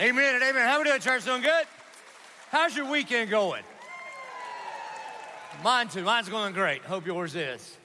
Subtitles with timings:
[0.00, 0.66] amen and amen.
[0.66, 1.24] How we doing, church?
[1.24, 1.66] Doing good?
[2.50, 3.62] How's your weekend going?
[5.62, 6.02] Mine too.
[6.02, 6.82] Mine's going great.
[6.82, 7.76] Hope yours is.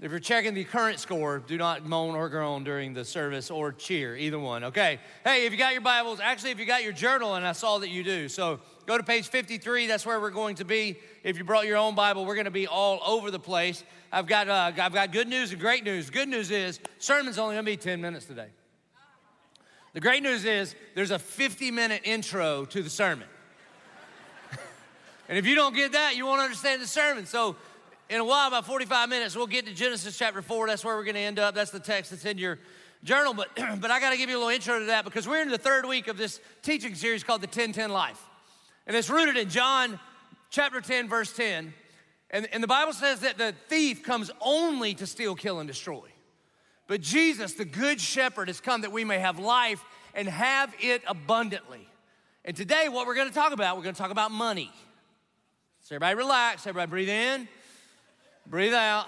[0.00, 3.72] If you're checking the current score, do not moan or groan during the service or
[3.72, 5.00] cheer, either one, okay?
[5.24, 7.78] Hey, if you got your Bibles, actually, if you got your journal, and I saw
[7.78, 10.96] that you do, so go to page 53, that's where we're going to be.
[11.24, 13.82] If you brought your own Bible, we're gonna be all over the place.
[14.12, 16.10] I've got, uh, I've got good news and great news.
[16.10, 18.48] Good news is, sermon's only gonna be 10 minutes today.
[19.94, 23.26] The great news is, there's a 50 minute intro to the sermon.
[25.28, 27.26] and if you don't get that, you won't understand the sermon.
[27.26, 27.56] So
[28.10, 30.66] in a while, about 45 minutes, we'll get to Genesis chapter 4.
[30.66, 31.54] That's where we're going to end up.
[31.54, 32.58] That's the text that's in your
[33.02, 33.34] journal.
[33.34, 33.48] But,
[33.80, 35.58] but I got to give you a little intro to that because we're in the
[35.58, 38.22] third week of this teaching series called the 1010 Life.
[38.86, 39.98] And it's rooted in John
[40.50, 41.72] chapter 10, verse 10.
[42.30, 46.08] And, and the Bible says that the thief comes only to steal, kill, and destroy.
[46.88, 49.84] But Jesus, the good shepherd, has come that we may have life
[50.14, 51.86] and have it abundantly.
[52.44, 54.72] And today, what we're going to talk about, we're going to talk about money.
[55.82, 57.46] So, everybody relax, everybody breathe in.
[58.46, 59.06] Breathe out.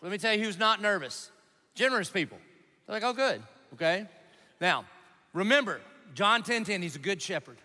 [0.00, 1.30] Let me tell you who's not nervous.
[1.74, 2.38] Generous people.
[2.86, 3.42] They're like, oh, good.
[3.74, 4.06] Okay.
[4.58, 4.86] Now,
[5.34, 5.80] remember,
[6.14, 7.58] John 10 10, he's a good shepherd.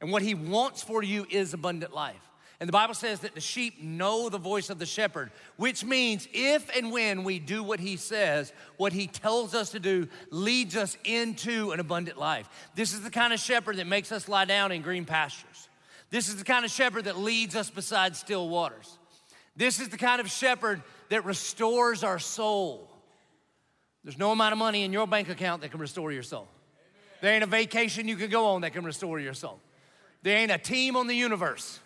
[0.00, 2.29] And what he wants for you is abundant life.
[2.60, 6.28] And the Bible says that the sheep know the voice of the shepherd, which means
[6.34, 10.76] if and when we do what he says, what he tells us to do leads
[10.76, 12.46] us into an abundant life.
[12.74, 15.68] This is the kind of shepherd that makes us lie down in green pastures.
[16.10, 18.98] This is the kind of shepherd that leads us beside still waters.
[19.56, 22.90] This is the kind of shepherd that restores our soul.
[24.04, 26.48] There's no amount of money in your bank account that can restore your soul.
[27.22, 29.60] There ain't a vacation you can go on that can restore your soul.
[30.22, 31.80] There ain't a team on the universe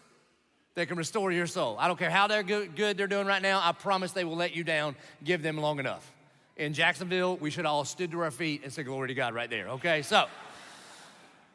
[0.74, 1.76] that can restore your soul.
[1.78, 3.60] I don't care how they're good, good they're doing right now.
[3.62, 4.96] I promise they will let you down.
[5.22, 6.10] Give them long enough.
[6.56, 9.50] In Jacksonville, we should all stood to our feet and say glory to God right
[9.50, 9.68] there.
[9.70, 10.26] Okay, so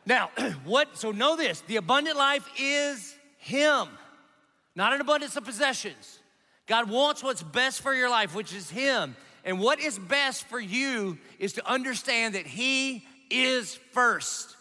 [0.06, 0.30] now
[0.66, 0.98] what?
[0.98, 3.88] So know this: the abundant life is Him
[4.80, 6.20] not an abundance of possessions.
[6.66, 9.16] God wants what's best for your life, which is Him.
[9.44, 14.56] And what is best for you is to understand that He is first.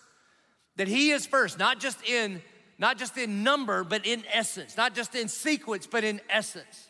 [0.76, 2.42] That He is first, not just in
[2.78, 6.88] not just in number, but in essence, not just in sequence, but in essence.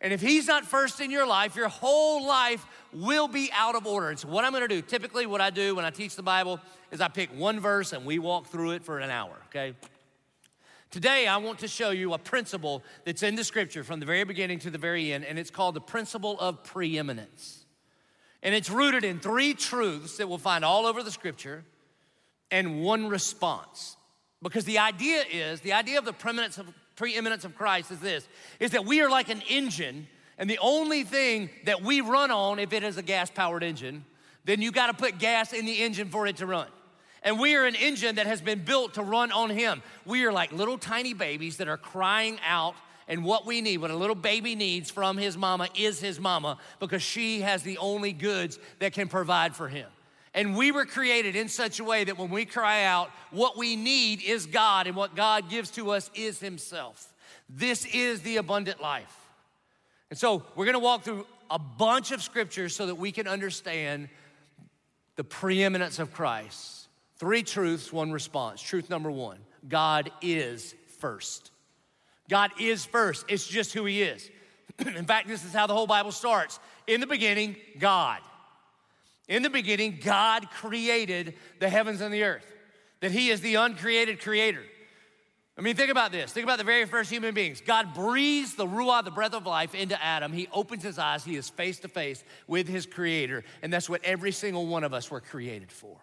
[0.00, 3.86] And if He's not first in your life, your whole life will be out of
[3.86, 4.10] order.
[4.10, 6.60] And so, what I'm gonna do, typically, what I do when I teach the Bible
[6.90, 9.74] is I pick one verse and we walk through it for an hour, okay?
[10.90, 14.24] Today, I want to show you a principle that's in the scripture from the very
[14.24, 17.64] beginning to the very end, and it's called the principle of preeminence.
[18.44, 21.64] And it's rooted in three truths that we'll find all over the scripture
[22.50, 23.96] and one response.
[24.44, 26.66] Because the idea is, the idea of the preeminence of,
[26.96, 28.28] preeminence of Christ is this,
[28.60, 30.06] is that we are like an engine,
[30.38, 34.04] and the only thing that we run on, if it is a gas-powered engine,
[34.44, 36.68] then you gotta put gas in the engine for it to run.
[37.22, 39.82] And we are an engine that has been built to run on Him.
[40.04, 42.74] We are like little tiny babies that are crying out.
[43.08, 46.56] And what we need, what a little baby needs from his mama, is his mama
[46.80, 49.88] because she has the only goods that can provide for him.
[50.34, 53.76] And we were created in such a way that when we cry out, what we
[53.76, 57.12] need is God, and what God gives to us is Himself.
[57.48, 59.16] This is the abundant life.
[60.10, 64.08] And so we're gonna walk through a bunch of scriptures so that we can understand
[65.16, 66.84] the preeminence of Christ
[67.16, 68.60] Three truths, one response.
[68.60, 71.50] Truth number one God is first.
[72.28, 73.24] God is first.
[73.28, 74.30] It's just who He is.
[74.78, 76.58] In fact, this is how the whole Bible starts.
[76.86, 78.20] In the beginning, God.
[79.28, 82.46] In the beginning, God created the heavens and the earth,
[83.00, 84.62] that He is the uncreated creator.
[85.56, 86.32] I mean, think about this.
[86.32, 87.60] Think about the very first human beings.
[87.60, 90.32] God breathes the Ruah, the breath of life, into Adam.
[90.32, 91.22] He opens his eyes.
[91.24, 93.44] He is face to face with his creator.
[93.62, 95.96] And that's what every single one of us were created for.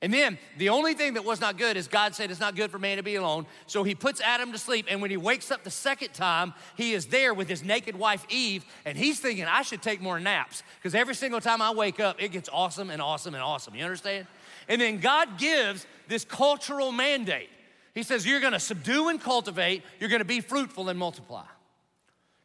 [0.00, 2.70] And then the only thing that was not good is God said it's not good
[2.70, 3.46] for man to be alone.
[3.66, 4.86] So he puts Adam to sleep.
[4.88, 8.24] And when he wakes up the second time, he is there with his naked wife
[8.28, 8.64] Eve.
[8.84, 12.22] And he's thinking, I should take more naps because every single time I wake up,
[12.22, 13.74] it gets awesome and awesome and awesome.
[13.74, 14.28] You understand?
[14.68, 17.50] And then God gives this cultural mandate.
[17.92, 21.44] He says, You're gonna subdue and cultivate, you're gonna be fruitful and multiply.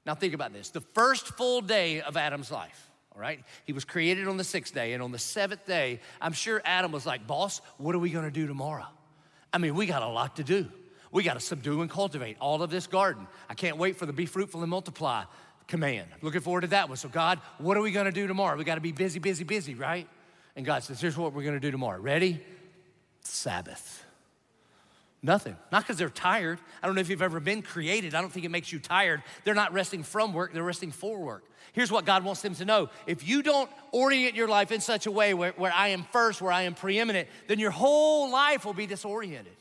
[0.08, 3.44] Now, think about this the first full day of Adam's life all right?
[3.65, 6.92] He was created on the sixth day, and on the seventh day, I'm sure Adam
[6.92, 8.88] was like, Boss, what are we gonna do tomorrow?
[9.51, 10.68] I mean, we got a lot to do.
[11.12, 13.27] We got to subdue and cultivate all of this garden.
[13.48, 15.25] I can't wait for the be fruitful and multiply
[15.68, 16.07] command.
[16.24, 16.98] Looking forward to that one.
[16.98, 18.57] So, God, what are we gonna do tomorrow?
[18.57, 20.07] We got to be busy, busy, busy, right?
[20.56, 22.00] And God says, Here's what we're gonna do tomorrow.
[22.00, 22.44] Ready?
[23.21, 24.04] Sabbath.
[25.21, 25.56] Nothing.
[25.71, 26.60] Not because they're tired.
[26.81, 28.13] I don't know if you've ever been created.
[28.13, 29.24] I don't think it makes you tired.
[29.45, 31.45] They're not resting from work, they're resting for work.
[31.74, 35.06] Here's what God wants them to know if you don't orient your life in such
[35.08, 38.64] a way where, where I am first, where I am preeminent, then your whole life
[38.64, 39.54] will be disoriented.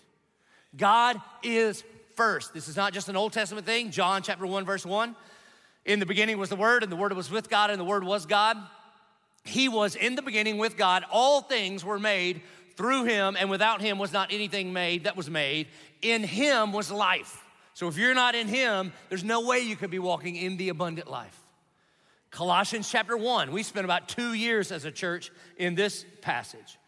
[0.76, 1.82] God is
[2.14, 2.54] first.
[2.54, 3.90] This is not just an Old Testament thing.
[3.90, 5.16] John chapter 1, verse 1.
[5.84, 8.04] In the beginning was the Word, and the Word was with God, and the Word
[8.04, 8.56] was God.
[9.44, 11.04] He was in the beginning with God.
[11.10, 12.42] All things were made
[12.76, 15.68] through him, and without him was not anything made that was made.
[16.00, 17.42] In him was life.
[17.74, 20.68] So if you're not in him, there's no way you could be walking in the
[20.68, 21.41] abundant life.
[22.32, 26.78] Colossians chapter 1, we spent about two years as a church in this passage.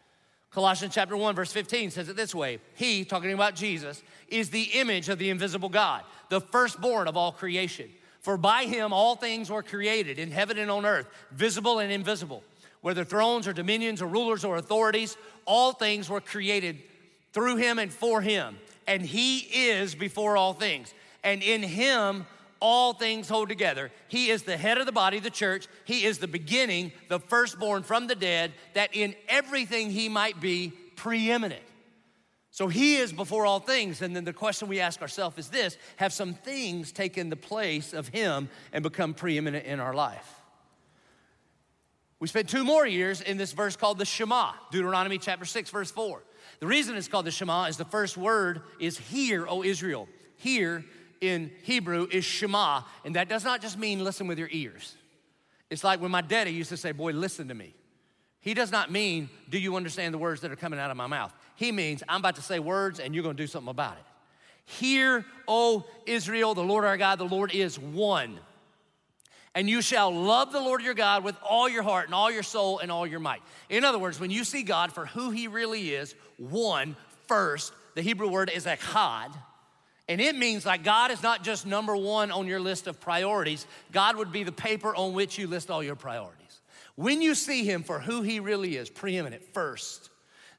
[0.51, 4.63] Colossians chapter 1, verse 15 says it this way He, talking about Jesus, is the
[4.73, 7.89] image of the invisible God, the firstborn of all creation.
[8.19, 12.43] For by him all things were created in heaven and on earth, visible and invisible
[12.85, 16.77] whether thrones or dominions or rulers or authorities, all things were created
[17.33, 18.59] through him and for him.
[18.85, 20.93] And he is before all things.
[21.23, 22.27] And in him,
[22.67, 23.91] all things hold together.
[24.07, 25.67] He is the head of the body, the church.
[25.83, 30.73] He is the beginning, the firstborn from the dead, that in everything he might be
[30.95, 31.61] preeminent.
[32.49, 34.01] So he is before all things.
[34.01, 37.93] And then the question we ask ourselves is this Have some things taken the place
[37.93, 40.41] of him and become preeminent in our life?
[42.19, 45.91] We spent two more years in this verse called the Shema, Deuteronomy chapter 6, verse
[45.91, 46.23] 4.
[46.61, 50.07] The reason it's called the Shema is the first word is hear, O Israel.
[50.37, 50.83] Hear
[51.21, 54.95] in Hebrew is Shema, and that does not just mean listen with your ears.
[55.69, 57.73] It's like when my daddy used to say, Boy, listen to me.
[58.39, 61.07] He does not mean, Do you understand the words that are coming out of my
[61.07, 61.33] mouth?
[61.55, 64.03] He means, I'm about to say words and you're gonna do something about it.
[64.65, 68.39] Hear, O Israel, the Lord our God, the Lord is one
[69.55, 72.43] and you shall love the Lord your God with all your heart and all your
[72.43, 73.41] soul and all your might.
[73.69, 76.97] In other words, when you see God for who he really is, one,
[77.27, 79.33] first, the Hebrew word is echad,
[80.07, 83.65] and it means like God is not just number one on your list of priorities,
[83.91, 86.61] God would be the paper on which you list all your priorities.
[86.95, 90.09] When you see him for who he really is, preeminent, first,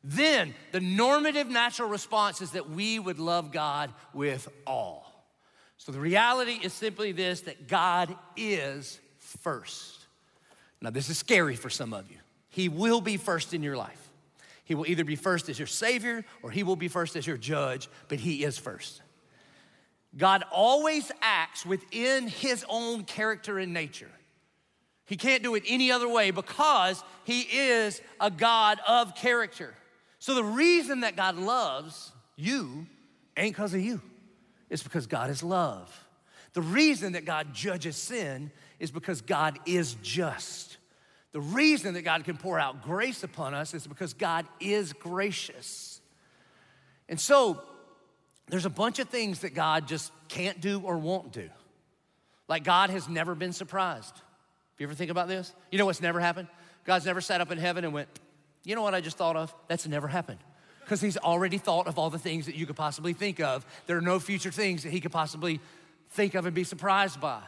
[0.02, 5.06] then the normative natural response is that we would love God with all.
[5.78, 10.06] So the reality is simply this that God is first.
[10.82, 12.18] Now, this is scary for some of you.
[12.48, 14.10] He will be first in your life.
[14.64, 17.36] He will either be first as your Savior or He will be first as your
[17.36, 19.02] judge, but He is first.
[20.16, 24.10] God always acts within His own character and nature.
[25.04, 29.74] He can't do it any other way because He is a God of character.
[30.18, 32.86] So the reason that God loves you
[33.36, 34.00] ain't because of you.
[34.68, 36.06] It's because God is love.
[36.52, 40.78] The reason that God judges sin is because God is just.
[41.32, 46.00] The reason that God can pour out grace upon us is because God is gracious.
[47.08, 47.62] And so,
[48.48, 51.48] there's a bunch of things that God just can't do or won't do.
[52.48, 54.14] Like God has never been surprised.
[54.78, 55.52] You ever think about this?
[55.70, 56.48] You know what's never happened?
[56.84, 58.08] God's never sat up in heaven and went,
[58.64, 59.54] you know what I just thought of?
[59.68, 60.38] That's never happened
[60.80, 63.66] because he's already thought of all the things that you could possibly think of.
[63.86, 65.60] There are no future things that he could possibly
[66.10, 67.40] think of and be surprised by.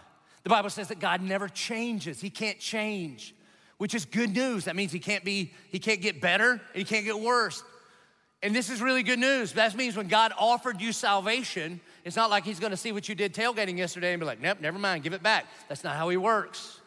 [0.43, 2.21] The Bible says that God never changes.
[2.21, 3.35] He can't change,
[3.77, 4.65] which is good news.
[4.65, 7.63] That means he can't be, he can't get better, he can't get worse.
[8.43, 9.53] And this is really good news.
[9.55, 13.15] That means when God offered you salvation, it's not like he's gonna see what you
[13.15, 15.47] did tailgating yesterday and be like, nope, never mind, give it back.
[15.69, 16.81] That's not how he works.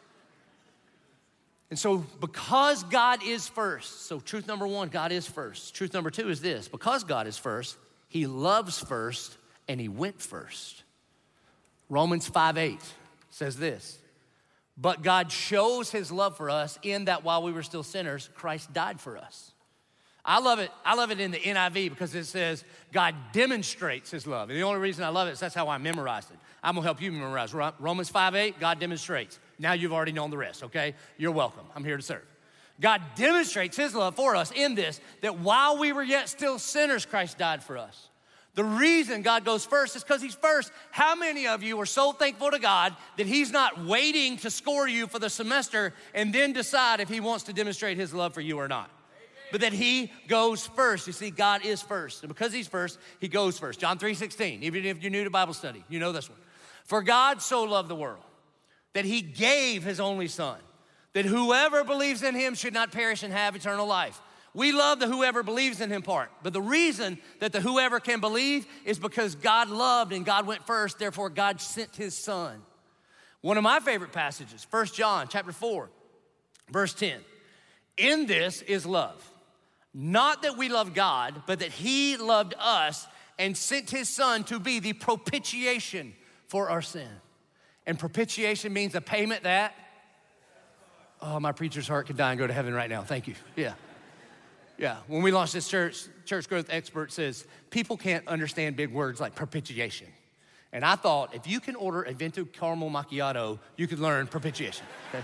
[1.71, 5.73] And so, because God is first, so truth number one, God is first.
[5.73, 7.77] Truth number two is this because God is first,
[8.09, 9.37] He loves first
[9.69, 10.83] and He went first.
[11.89, 12.79] Romans 5 8
[13.29, 13.97] says this
[14.77, 18.73] But God shows His love for us in that while we were still sinners, Christ
[18.73, 19.53] died for us.
[20.23, 20.71] I love it.
[20.85, 24.49] I love it in the NIV because it says God demonstrates his love.
[24.49, 26.37] And the only reason I love it is that's how I memorized it.
[26.63, 27.53] I'm gonna help you memorize.
[27.53, 29.39] Romans 5 8, God demonstrates.
[29.57, 30.95] Now you've already known the rest, okay?
[31.17, 31.65] You're welcome.
[31.75, 32.25] I'm here to serve.
[32.79, 37.05] God demonstrates his love for us in this that while we were yet still sinners,
[37.05, 38.09] Christ died for us.
[38.53, 40.71] The reason God goes first is because He's first.
[40.91, 44.87] How many of you are so thankful to God that He's not waiting to score
[44.87, 48.41] you for the semester and then decide if He wants to demonstrate His love for
[48.41, 48.89] you or not?
[49.51, 51.07] But that He goes first.
[51.07, 52.23] You see, God is first.
[52.23, 53.79] And because He's first, He goes first.
[53.79, 56.39] John 3 16, even if you're new to Bible study, you know this one.
[56.85, 58.23] For God so loved the world
[58.93, 60.57] that he gave his only son,
[61.13, 64.21] that whoever believes in him should not perish and have eternal life.
[64.53, 68.19] We love the whoever believes in him part, but the reason that the whoever can
[68.19, 72.61] believe is because God loved and God went first, therefore God sent his son.
[73.39, 75.89] One of my favorite passages, 1 John chapter 4,
[76.69, 77.21] verse 10.
[77.97, 79.30] In this is love.
[79.93, 83.07] Not that we love God, but that he loved us
[83.37, 86.13] and sent his son to be the propitiation
[86.47, 87.09] for our sin.
[87.85, 89.73] And propitiation means a payment that,
[91.21, 93.03] oh, my preacher's heart could die and go to heaven right now.
[93.03, 93.35] Thank you.
[93.55, 93.73] Yeah.
[94.77, 94.97] Yeah.
[95.07, 99.35] When we launched this church, church growth expert says people can't understand big words like
[99.35, 100.07] propitiation.
[100.73, 104.85] And I thought if you can order a Venti caramel macchiato, you could learn propitiation.
[105.09, 105.23] Okay?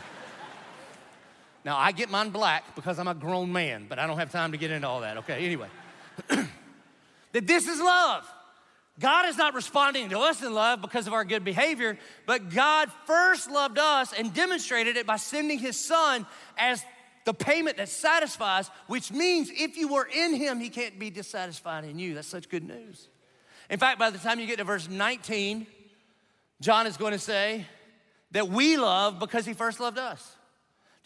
[1.68, 4.54] Now I get mine black because I'm a grown man, but I don't have time
[4.54, 5.18] to get into all that.
[5.18, 5.44] Okay.
[5.44, 5.68] Anyway,
[6.30, 6.48] that
[7.34, 8.26] this is love.
[9.02, 12.90] God is not responding to us in love because of our good behavior, but God
[13.06, 16.26] first loved us and demonstrated it by sending his son
[16.58, 16.86] as
[17.26, 21.84] the payment that satisfies, which means if you were in him, he can't be dissatisfied
[21.84, 22.14] in you.
[22.14, 23.10] That's such good news.
[23.70, 25.68] In fact, by the time you get to verse 19,
[26.62, 27.66] John is going to say
[28.32, 30.37] that we love because he first loved us.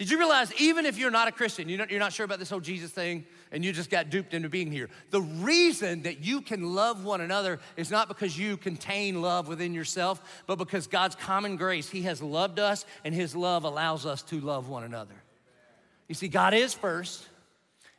[0.02, 2.40] Did you realize even if you're not a Christian, you're not, you're not sure about
[2.40, 6.26] this whole Jesus thing, and you just got duped into being here, the reason that
[6.26, 10.88] you can love one another is not because you contain love within yourself, but because
[10.88, 14.84] God's common grace, He has loved us, and His love allows us to love one
[14.84, 15.14] another.
[16.08, 17.24] You see, God is first,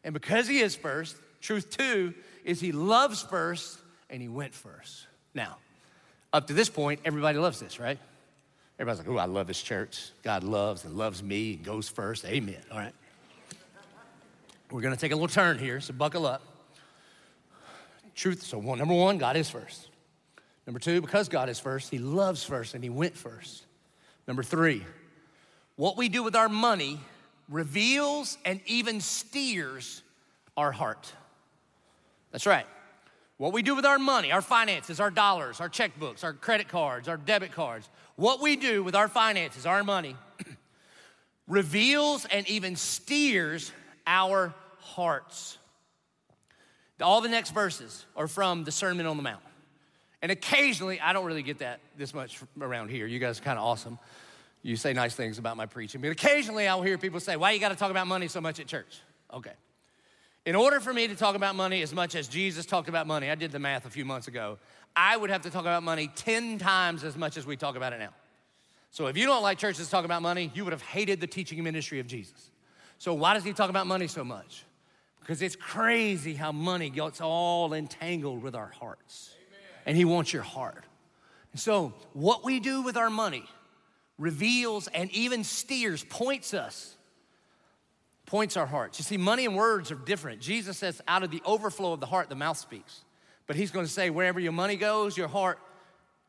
[0.03, 3.79] and because He is first, truth two is He loves first
[4.11, 5.07] and He went first.
[5.35, 5.59] Now,
[6.33, 8.01] up to this point, everybody loves this, right?
[8.83, 10.11] Everybody's like, oh, I love this church.
[10.25, 12.25] God loves and loves me and goes first.
[12.25, 12.57] Amen.
[12.69, 12.93] All right.
[14.73, 16.43] We're going to take a little turn here, so buckle up.
[18.17, 19.89] Truth, so one, number one, God is first.
[20.67, 23.67] Number two, because God is first, He loves first and He went first.
[24.27, 24.85] Number three,
[25.77, 26.99] what we do with our money
[27.49, 30.03] reveals and even steers
[30.57, 31.13] our heart.
[32.33, 32.67] That's right.
[33.37, 37.07] What we do with our money, our finances, our dollars, our checkbooks, our credit cards,
[37.07, 40.17] our debit cards, what we do with our finances, our money,
[41.49, 43.73] reveals and even steers
[44.07, 45.59] our hearts.
[47.01, 49.43] All the next verses are from the Sermon on the Mount.
[50.21, 53.07] And occasionally, I don't really get that this much around here.
[53.07, 53.99] You guys are kind of awesome.
[54.63, 56.01] You say nice things about my preaching.
[56.01, 58.61] But occasionally, I'll hear people say, Why you got to talk about money so much
[58.61, 59.01] at church?
[59.35, 59.51] Okay.
[60.45, 63.31] In order for me to talk about money as much as Jesus talked about money,
[63.31, 64.59] I did the math a few months ago,
[64.95, 67.93] I would have to talk about money 10 times as much as we talk about
[67.93, 68.11] it now.
[68.91, 71.63] So if you don't like churches talk about money, you would have hated the teaching
[71.65, 72.51] ministry of Jesus.
[72.99, 74.65] So why does he talk about money so much?
[75.21, 79.35] Because it's crazy how money gets all entangled with our hearts.
[79.49, 79.61] Amen.
[79.87, 80.85] And he wants your heart.
[81.53, 83.45] And so what we do with our money
[84.19, 86.97] reveals and even steers, points us
[88.33, 88.99] points our hearts.
[88.99, 90.41] You see, money and words are different.
[90.41, 93.05] Jesus says, out of the overflow of the heart, the mouth speaks.
[93.53, 95.59] But he's going to say, wherever your money goes, your heart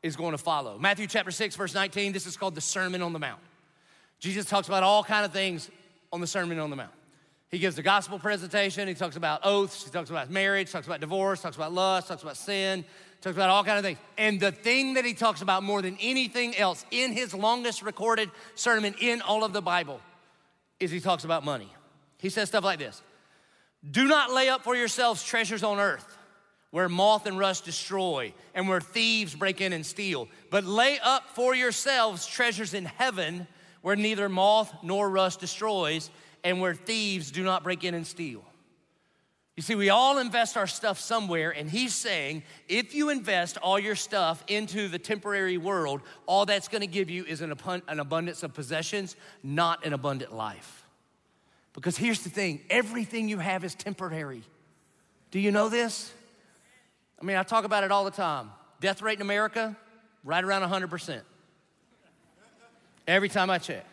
[0.02, 0.78] is going to follow.
[0.78, 3.40] Matthew chapter 6, verse 19, this is called the Sermon on the Mount.
[4.20, 5.72] Jesus talks about all kind of things
[6.12, 6.92] on the Sermon on the Mount.
[7.50, 11.00] He gives the gospel presentation, he talks about oaths, he talks about marriage, talks about
[11.00, 12.84] divorce, talks about lust, talks about sin,
[13.22, 14.00] talks about all kind of things.
[14.18, 18.32] And the thing that he talks about more than anything else in his longest recorded
[18.56, 20.02] sermon in all of the Bible
[20.82, 21.72] is he talks about money.
[22.18, 23.02] He says stuff like this
[23.90, 26.18] Do not lay up for yourselves treasures on earth
[26.74, 31.30] where moth and rust destroy and where thieves break in and steal, but lay up
[31.36, 33.46] for yourselves treasures in heaven
[33.84, 36.10] where neither moth nor rust destroys
[36.44, 38.44] and where thieves do not break in and steal.
[39.56, 43.78] You see, we all invest our stuff somewhere, and he's saying if you invest all
[43.78, 47.52] your stuff into the temporary world, all that's gonna give you is an,
[47.88, 50.88] abundance of possessions, not an abundant life.
[51.74, 54.42] Because here's the thing everything you have is temporary.
[55.30, 56.12] Do you know this?
[57.24, 58.52] I mean, I talk about it all the time.
[58.82, 59.78] Death rate in America,
[60.26, 61.22] right around 100%.
[63.08, 63.86] Every time I check.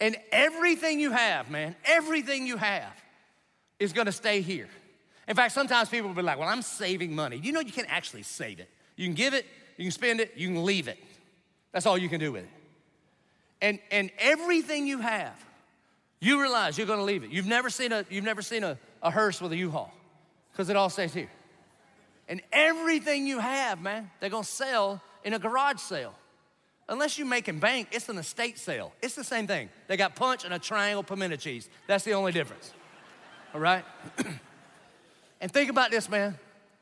[0.00, 2.92] And everything you have, man, everything you have
[3.78, 4.68] is gonna stay here.
[5.28, 7.36] In fact, sometimes people will be like, well, I'm saving money.
[7.36, 8.70] You know, you can't actually save it.
[8.96, 9.44] You can give it,
[9.76, 10.98] you can spend it, you can leave it.
[11.72, 12.50] That's all you can do with it.
[13.60, 15.36] And, and everything you have
[16.18, 17.30] you realize you're gonna leave it.
[17.30, 19.92] You've never seen a, you've never seen a, a hearse with a U-Haul,
[20.52, 21.30] because it all stays here.
[22.30, 26.14] And everything you have, man, they're gonna sell in a garage sale.
[26.88, 28.92] Unless you make and bank, it's an estate sale.
[29.02, 29.68] It's the same thing.
[29.88, 31.68] They got punch and a triangle pimento cheese.
[31.88, 32.72] That's the only difference.
[33.52, 33.84] All right?
[35.40, 36.38] and think about this, man.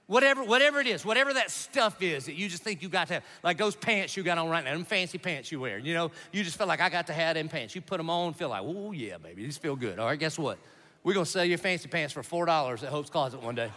[0.07, 3.15] Whatever, whatever it is, whatever that stuff is that you just think you got to
[3.15, 5.93] have, like those pants you got on right now, them fancy pants you wear, you
[5.93, 7.75] know, you just feel like I got to have them pants.
[7.75, 9.99] You put them on, feel like, oh yeah, baby, these feel good.
[9.99, 10.59] All right, guess what?
[11.05, 13.71] We're gonna sell your fancy pants for four dollars at Hope's Closet one day.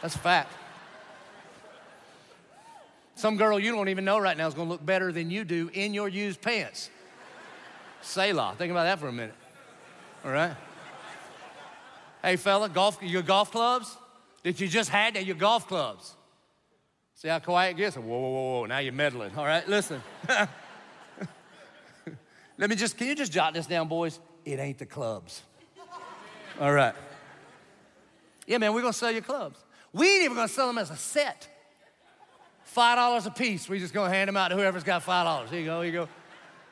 [0.00, 0.52] That's a fact.
[3.22, 5.70] Some girl you don't even know right now is gonna look better than you do
[5.72, 6.90] in your used pants.
[8.00, 8.56] Selah.
[8.58, 9.36] Think about that for a minute.
[10.24, 10.56] All right.
[12.20, 13.96] Hey, fella, golf, your golf clubs?
[14.42, 16.16] that you just had at your golf clubs.
[17.14, 17.96] See how quiet it gets?
[17.96, 18.66] Whoa, whoa, whoa, whoa.
[18.66, 19.30] Now you're meddling.
[19.36, 20.02] All right, listen.
[22.58, 24.18] Let me just, can you just jot this down, boys?
[24.44, 25.42] It ain't the clubs.
[26.60, 26.96] All right.
[28.48, 29.60] Yeah, man, we're gonna sell your clubs.
[29.92, 31.48] We ain't even gonna sell them as a set.
[32.72, 33.68] Five dollars a piece.
[33.68, 35.50] We just gonna hand them out to whoever's got five dollars.
[35.50, 36.08] Here you go, here you go.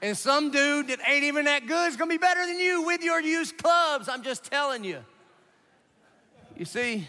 [0.01, 3.03] And some dude that ain't even that good is gonna be better than you with
[3.03, 4.09] your used clubs.
[4.09, 5.05] I'm just telling you.
[6.57, 7.07] You see?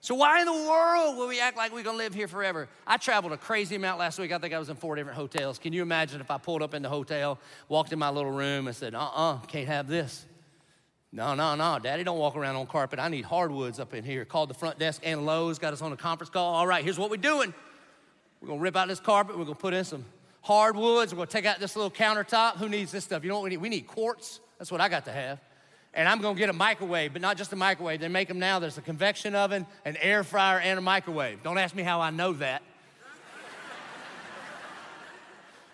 [0.00, 2.66] So why in the world will we act like we're gonna live here forever?
[2.86, 4.32] I traveled a crazy amount last week.
[4.32, 5.58] I think I was in four different hotels.
[5.58, 8.68] Can you imagine if I pulled up in the hotel, walked in my little room,
[8.68, 10.24] and said, uh-uh, can't have this.
[11.12, 13.00] No, no, no, Daddy, don't walk around on carpet.
[13.00, 14.24] I need hardwoods up in here.
[14.24, 16.54] Called the front desk and Lowe's, got us on a conference call.
[16.54, 17.52] All right, here's what we're doing.
[18.40, 19.38] We're gonna rip out this carpet.
[19.38, 20.04] We're gonna put in some
[20.42, 21.12] hardwoods.
[21.12, 22.56] We're gonna take out this little countertop.
[22.56, 23.22] Who needs this stuff?
[23.22, 23.58] You know what we need?
[23.58, 24.40] We need quartz.
[24.58, 25.38] That's what I got to have
[25.94, 28.00] and I'm gonna get a microwave, but not just a microwave.
[28.00, 28.58] They make them now.
[28.58, 31.42] There's a convection oven, an air fryer, and a microwave.
[31.42, 32.62] Don't ask me how I know that.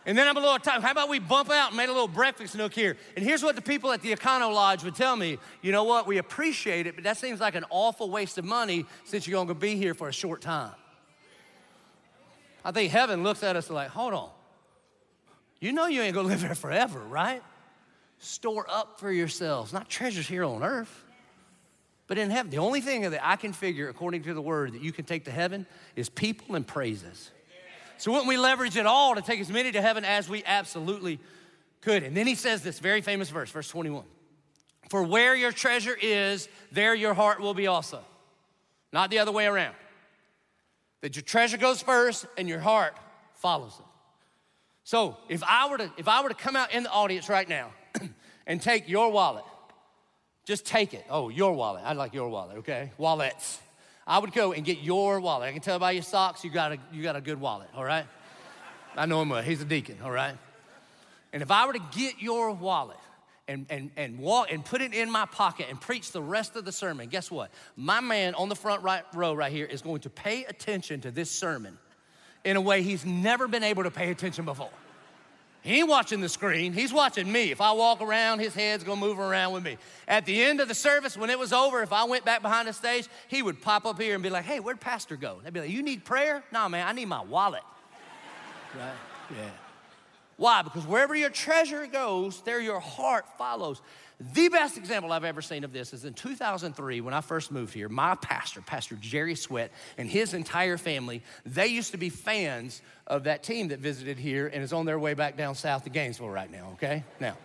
[0.06, 0.82] and then I'm a little tired.
[0.82, 2.96] How about we bump out and make a little breakfast nook here?
[3.14, 5.38] And here's what the people at the Econo Lodge would tell me.
[5.60, 6.06] You know what?
[6.06, 9.54] We appreciate it, but that seems like an awful waste of money since you're gonna
[9.54, 10.72] be here for a short time.
[12.66, 14.28] I think heaven looks at us like, hold on.
[15.60, 17.42] You know you ain't gonna live here forever, right?
[18.18, 21.04] store up for yourselves, not treasures here on earth,
[22.06, 22.50] but in heaven.
[22.50, 25.24] The only thing that I can figure, according to the word, that you can take
[25.24, 27.30] to heaven is people and praises.
[27.98, 31.18] So wouldn't we leverage it all to take as many to heaven as we absolutely
[31.80, 32.02] could?
[32.02, 34.04] And then he says this very famous verse, verse 21.
[34.90, 38.00] For where your treasure is, there your heart will be also.
[38.92, 39.74] Not the other way around.
[41.02, 42.96] That your treasure goes first and your heart
[43.34, 43.84] follows it.
[44.84, 47.48] So if I were to if I were to come out in the audience right
[47.48, 47.70] now
[48.46, 49.44] and take your wallet.
[50.44, 51.04] Just take it.
[51.10, 51.82] Oh, your wallet.
[51.84, 52.92] I like your wallet, okay?
[52.98, 53.60] Wallets.
[54.06, 55.48] I would go and get your wallet.
[55.48, 57.84] I can tell by your socks you got a, you got a good wallet, all
[57.84, 58.06] right?
[58.96, 59.42] I know him.
[59.42, 60.36] He's a deacon, all right?
[61.32, 62.96] And if I were to get your wallet
[63.48, 66.64] and, and, and walk and put it in my pocket and preach the rest of
[66.64, 67.50] the sermon, guess what?
[67.76, 71.10] My man on the front right row right here is going to pay attention to
[71.10, 71.78] this sermon
[72.44, 74.70] in a way he's never been able to pay attention before.
[75.62, 77.50] He ain't watching the screen, he's watching me.
[77.50, 79.78] If I walk around, his head's gonna move around with me.
[80.06, 82.68] At the end of the service, when it was over, if I went back behind
[82.68, 85.40] the stage, he would pop up here and be like, hey, where'd Pastor go?
[85.42, 86.44] They'd be like, you need prayer?
[86.52, 87.62] No, man, I need my wallet.
[88.78, 88.92] right?
[89.36, 89.50] Yeah.
[90.36, 90.62] Why?
[90.62, 93.80] Because wherever your treasure goes, there your heart follows.
[94.34, 97.74] The best example I've ever seen of this is in 2003 when I first moved
[97.74, 97.88] here.
[97.88, 103.24] My pastor, Pastor Jerry Sweat, and his entire family, they used to be fans of
[103.24, 106.30] that team that visited here and is on their way back down south to Gainesville
[106.30, 107.04] right now, okay?
[107.20, 107.36] Now,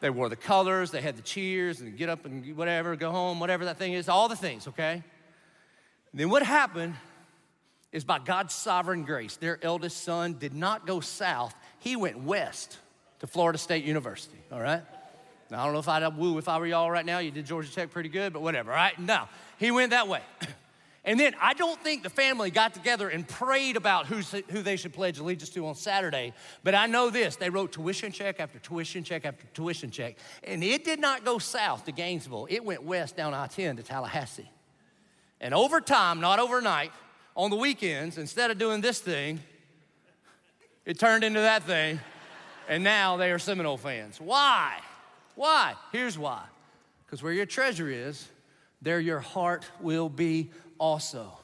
[0.00, 3.40] they wore the colors, they had the cheers and get up and whatever, go home,
[3.40, 5.02] whatever that thing is, all the things, okay?
[6.12, 6.94] And then what happened
[7.90, 12.78] is by God's sovereign grace, their eldest son did not go south, he went west
[13.20, 14.82] to Florida State University, all right?
[15.50, 17.18] Now, I don't know if I'd woo if I were y'all right now.
[17.18, 18.98] You did Georgia Tech pretty good, but whatever, all right?
[18.98, 20.20] No, he went that way.
[21.06, 24.16] And then I don't think the family got together and prayed about who,
[24.50, 26.32] who they should pledge allegiance to on Saturday,
[26.64, 30.16] but I know this they wrote tuition check after tuition check after tuition check.
[30.42, 33.84] And it did not go south to Gainesville, it went west down I 10 to
[33.84, 34.50] Tallahassee.
[35.40, 36.90] And over time, not overnight,
[37.36, 39.38] on the weekends, instead of doing this thing,
[40.86, 42.00] it turned into that thing,
[42.68, 44.20] and now they are Seminole fans.
[44.20, 44.78] Why?
[45.34, 45.74] Why?
[45.92, 46.42] Here's why.
[47.04, 48.28] Because where your treasure is,
[48.80, 51.38] there your heart will be also.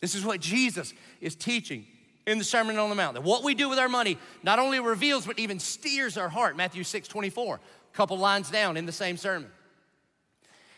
[0.00, 1.86] This is what Jesus is teaching
[2.26, 3.14] in the Sermon on the Mount.
[3.14, 6.56] That what we do with our money not only reveals, but even steers our heart.
[6.56, 9.50] Matthew 6 24, a couple lines down in the same sermon.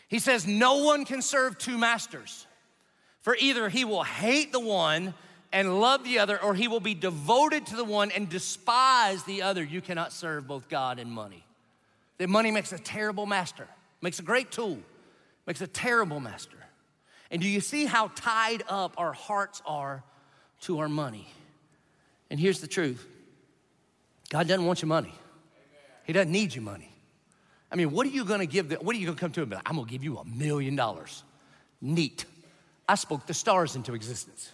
[0.07, 2.47] He says, No one can serve two masters,
[3.21, 5.13] for either he will hate the one
[5.51, 9.41] and love the other, or he will be devoted to the one and despise the
[9.41, 9.63] other.
[9.63, 11.43] You cannot serve both God and money.
[12.17, 13.67] That money makes a terrible master,
[14.01, 14.77] makes a great tool,
[15.47, 16.57] makes a terrible master.
[17.31, 20.03] And do you see how tied up our hearts are
[20.61, 21.27] to our money?
[22.29, 23.07] And here's the truth
[24.29, 25.13] God doesn't want your money,
[26.05, 26.93] He doesn't need your money.
[27.71, 28.69] I mean, what are you gonna give?
[28.69, 29.43] The, what are you gonna come to him?
[29.43, 31.23] And be like, I'm gonna give you a million dollars.
[31.81, 32.25] Neat.
[32.87, 34.51] I spoke the stars into existence.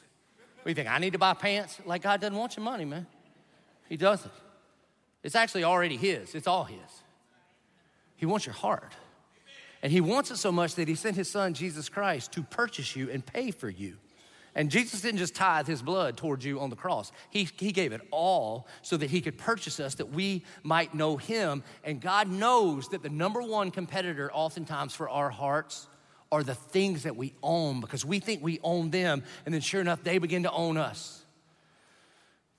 [0.65, 0.89] What do you think?
[0.89, 1.79] I need to buy pants?
[1.85, 3.05] Like, God doesn't want your money, man.
[3.87, 4.33] He doesn't.
[5.21, 6.79] It's actually already His, it's all His.
[8.15, 8.93] He wants your heart.
[9.83, 12.95] And he wants it so much that he sent his son, Jesus Christ, to purchase
[12.95, 13.97] you and pay for you.
[14.55, 17.11] And Jesus didn't just tithe his blood towards you on the cross.
[17.29, 21.17] He, he gave it all so that he could purchase us, that we might know
[21.17, 21.61] him.
[21.83, 25.87] And God knows that the number one competitor, oftentimes, for our hearts
[26.35, 29.23] are the things that we own because we think we own them.
[29.45, 31.23] And then, sure enough, they begin to own us.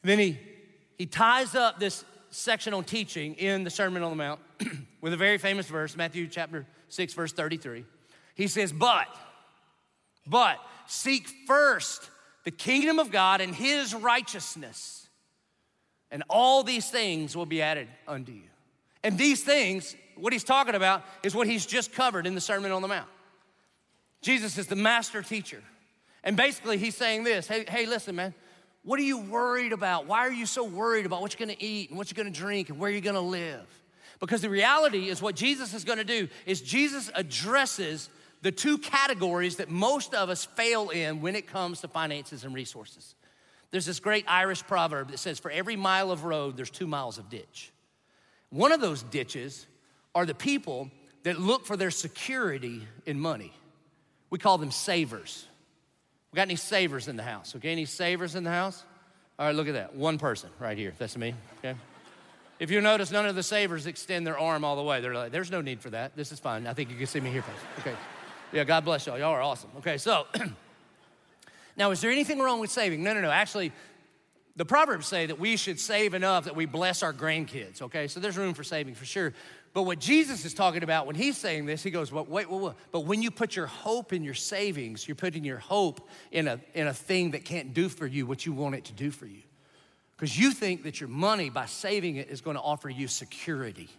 [0.03, 0.39] Then he,
[0.97, 4.41] he ties up this section on teaching in the Sermon on the Mount
[5.03, 7.85] with a very famous verse, Matthew chapter 6, verse 33.
[8.35, 9.09] He says, But,
[10.27, 12.09] but seek first
[12.45, 15.07] the kingdom of God and his righteousness,
[16.11, 18.49] and all these things will be added unto you.
[19.05, 22.73] And these things, what he's talking about, is what he's just covered in the Sermon
[22.73, 23.09] on the Mount.
[24.27, 25.63] Jesus is the master teacher.
[26.25, 28.35] And basically, he's saying this hey, hey, listen, man,
[28.83, 30.07] what are you worried about?
[30.07, 32.69] Why are you so worried about what you're gonna eat and what you're gonna drink
[32.69, 33.65] and where you're gonna live?
[34.19, 38.11] Because the reality is, what Jesus is gonna do is Jesus addresses
[38.43, 42.53] the two categories that most of us fail in when it comes to finances and
[42.53, 43.15] resources.
[43.71, 47.19] There's this great Irish proverb that says, For every mile of road, there's two miles
[47.19, 47.73] of ditch.
[48.51, 49.69] One of those ditches
[50.17, 50.91] are the people
[51.23, 53.53] that look for their security in money.
[54.31, 55.47] We call them savers.
[56.33, 57.55] We got any savers in the house?
[57.57, 58.83] Okay, any savers in the house?
[59.39, 59.95] All right, look at that.
[59.95, 60.95] One person right here.
[60.99, 61.35] That's me.
[61.59, 61.77] Okay.
[62.59, 65.01] If you notice, none of the savers extend their arm all the way.
[65.01, 66.17] They're like, there's no need for that.
[66.17, 66.67] This is fine.
[66.67, 67.59] I think you can see me here first.
[67.81, 67.97] Okay.
[68.53, 69.19] Yeah, God bless y'all.
[69.19, 69.71] Y'all are awesome.
[69.79, 70.27] Okay, so
[71.77, 73.03] now is there anything wrong with saving?
[73.03, 73.31] No, no, no.
[73.31, 73.73] Actually,
[74.57, 78.09] the Proverbs say that we should save enough that we bless our grandkids, okay?
[78.09, 79.35] So there's room for saving for sure.
[79.75, 82.63] But what Jesus is talking about when he's saying this, he goes, well, wait, wait,
[82.63, 82.73] wait.
[82.91, 86.59] But when you put your hope in your savings, you're putting your hope in a,
[86.73, 89.27] in a thing that can't do for you what you want it to do for
[89.27, 89.43] you.
[90.17, 93.91] Because you think that your money, by saving it, is going to offer you security.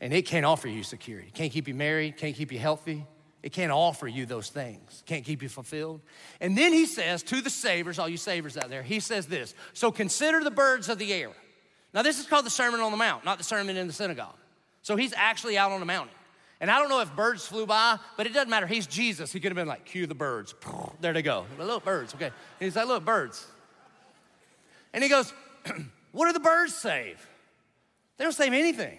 [0.00, 1.30] And it can't offer you security.
[1.34, 3.04] Can't keep you married, can't keep you healthy,
[3.42, 6.00] it can't offer you those things, can't keep you fulfilled.
[6.40, 9.54] And then he says to the savers, all you savers out there, he says this
[9.72, 11.30] So consider the birds of the air.
[11.94, 14.36] Now, this is called the Sermon on the Mount, not the sermon in the synagogue.
[14.80, 16.14] So he's actually out on a mountain.
[16.58, 18.66] And I don't know if birds flew by, but it doesn't matter.
[18.66, 19.32] He's Jesus.
[19.32, 20.54] He could have been like, cue the birds.
[21.00, 21.44] There they go.
[21.58, 22.26] The little birds, okay.
[22.26, 23.46] And he's like, look, birds.
[24.94, 25.32] And he goes,
[26.12, 27.26] What do the birds save?
[28.16, 28.98] They don't save anything.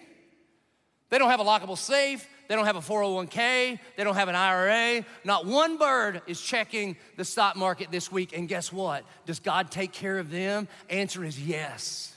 [1.08, 2.28] They don't have a lockable safe.
[2.48, 3.78] They don't have a 401k.
[3.96, 5.04] They don't have an IRA.
[5.24, 8.36] Not one bird is checking the stock market this week.
[8.36, 9.04] And guess what?
[9.26, 10.68] Does God take care of them?
[10.90, 12.14] Answer is yes.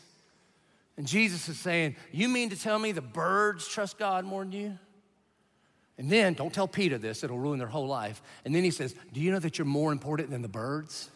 [0.97, 4.51] And Jesus is saying, You mean to tell me the birds trust God more than
[4.51, 4.79] you?
[5.99, 8.21] And then, don't tell Peter this, it'll ruin their whole life.
[8.45, 11.09] And then he says, Do you know that you're more important than the birds?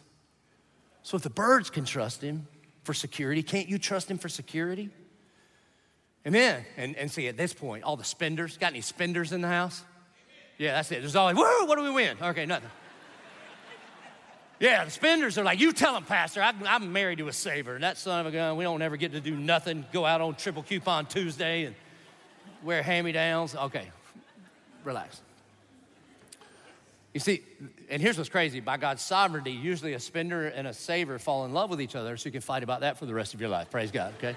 [1.02, 2.46] So if the birds can trust him
[2.84, 4.90] for security, can't you trust him for security?
[6.26, 6.64] Amen.
[6.76, 9.82] And, and see, at this point, all the spenders, got any spenders in the house?
[10.58, 11.00] Yeah, that's it.
[11.00, 12.16] There's always, woo, what do we win?
[12.20, 12.70] Okay, nothing.
[14.60, 17.76] Yeah, the spenders are like, you tell them, Pastor, I, am married to a saver.
[17.80, 20.36] That son of a gun, we don't ever get to do nothing, go out on
[20.36, 21.74] triple coupon Tuesday and
[22.62, 23.56] wear hand me downs.
[23.56, 23.90] Okay,
[24.84, 25.20] relax.
[27.12, 27.42] You see,
[27.90, 31.52] and here's what's crazy by God's sovereignty, usually a spender and a saver fall in
[31.52, 33.50] love with each other, so you can fight about that for the rest of your
[33.50, 33.68] life.
[33.68, 34.36] Praise God, okay?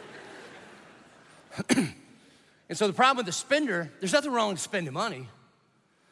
[1.69, 5.27] and so the problem with the spender, there's nothing wrong with spending money.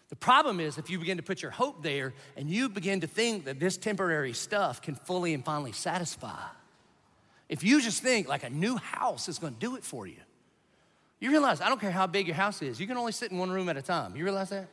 [0.10, 3.08] The problem is if you begin to put your hope there and you begin to
[3.08, 6.40] think that this temporary stuff can fully and finally satisfy.
[7.50, 10.20] If you just think like a new house is gonna do it for you,
[11.20, 13.38] you realize I don't care how big your house is, you can only sit in
[13.38, 14.16] one room at a time.
[14.16, 14.68] You realize that?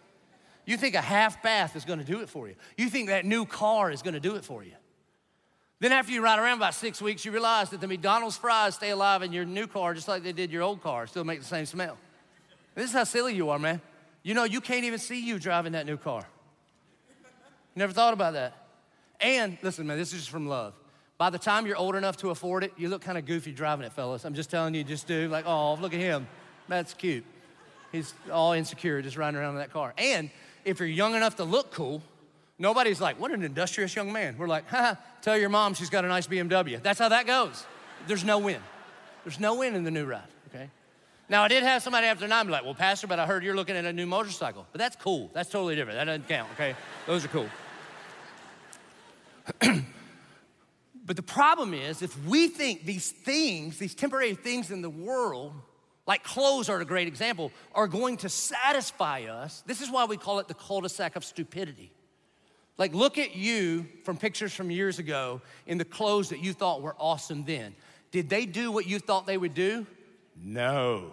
[0.67, 2.55] You think a half bath is gonna do it for you.
[2.77, 4.73] You think that new car is gonna do it for you.
[5.81, 8.91] Then, after you ride around about six weeks, you realize that the McDonald's fries stay
[8.91, 11.47] alive in your new car just like they did your old car, still make the
[11.47, 11.97] same smell.
[12.75, 13.81] This is how silly you are, man.
[14.23, 16.27] You know, you can't even see you driving that new car.
[17.75, 18.55] Never thought about that.
[19.21, 20.75] And listen, man, this is just from love.
[21.17, 23.87] By the time you're old enough to afford it, you look kind of goofy driving
[23.87, 24.25] it, fellas.
[24.25, 25.29] I'm just telling you, just do.
[25.29, 26.27] Like, oh, look at him.
[26.69, 27.25] That's cute.
[27.93, 29.95] He's all insecure just riding around in that car.
[29.97, 30.31] And
[30.65, 32.03] if you're young enough to look cool,
[32.61, 34.37] Nobody's like, what an industrious young man.
[34.37, 36.81] We're like, ha, tell your mom she's got a nice BMW.
[36.83, 37.65] That's how that goes.
[38.07, 38.61] There's no win.
[39.25, 40.69] There's no win in the new ride, okay?
[41.31, 43.57] Now, I did have somebody after nine be like, well, Pastor, but I heard you're
[43.57, 44.67] looking at a new motorcycle.
[44.73, 45.31] But that's cool.
[45.33, 45.99] That's totally different.
[45.99, 46.75] That doesn't count, okay?
[47.07, 47.49] Those are cool.
[51.07, 55.55] but the problem is, if we think these things, these temporary things in the world,
[56.07, 60.19] like clothes are a great example, are going to satisfy us, this is why we
[60.19, 61.91] call it the cul de sac of stupidity.
[62.81, 66.81] Like, look at you from pictures from years ago in the clothes that you thought
[66.81, 67.75] were awesome then.
[68.11, 69.87] Did they do what you thought they would do?
[70.43, 71.13] No.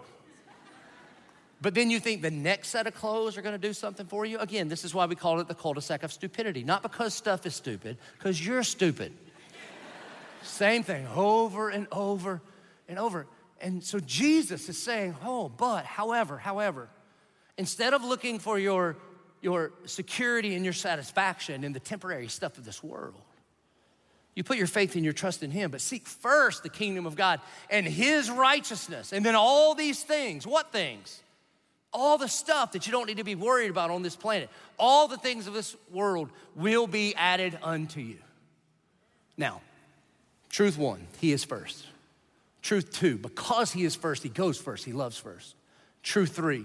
[1.60, 4.38] But then you think the next set of clothes are gonna do something for you?
[4.38, 6.64] Again, this is why we call it the cul de sac of stupidity.
[6.64, 9.12] Not because stuff is stupid, because you're stupid.
[10.42, 12.40] Same thing over and over
[12.88, 13.26] and over.
[13.60, 16.88] And so Jesus is saying, oh, but, however, however,
[17.58, 18.96] instead of looking for your
[19.40, 23.14] your security and your satisfaction in the temporary stuff of this world.
[24.34, 27.16] You put your faith and your trust in Him, but seek first the kingdom of
[27.16, 29.12] God and His righteousness.
[29.12, 31.20] And then all these things, what things?
[31.92, 34.48] All the stuff that you don't need to be worried about on this planet,
[34.78, 38.18] all the things of this world will be added unto you.
[39.36, 39.60] Now,
[40.50, 41.86] truth one, He is first.
[42.62, 45.56] Truth two, because He is first, He goes first, He loves first.
[46.04, 46.64] Truth three,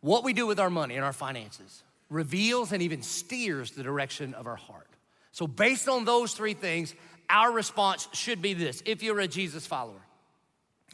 [0.00, 4.34] what we do with our money and our finances reveals and even steers the direction
[4.34, 4.86] of our heart.
[5.32, 6.94] So, based on those three things,
[7.28, 10.02] our response should be this if you're a Jesus follower.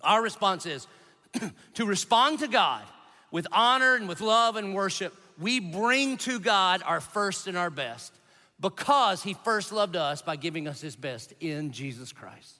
[0.02, 0.86] Our response is
[1.74, 2.84] to respond to God
[3.30, 5.14] with honor and with love and worship.
[5.40, 8.12] We bring to God our first and our best
[8.60, 12.54] because He first loved us by giving us His best in Jesus Christ.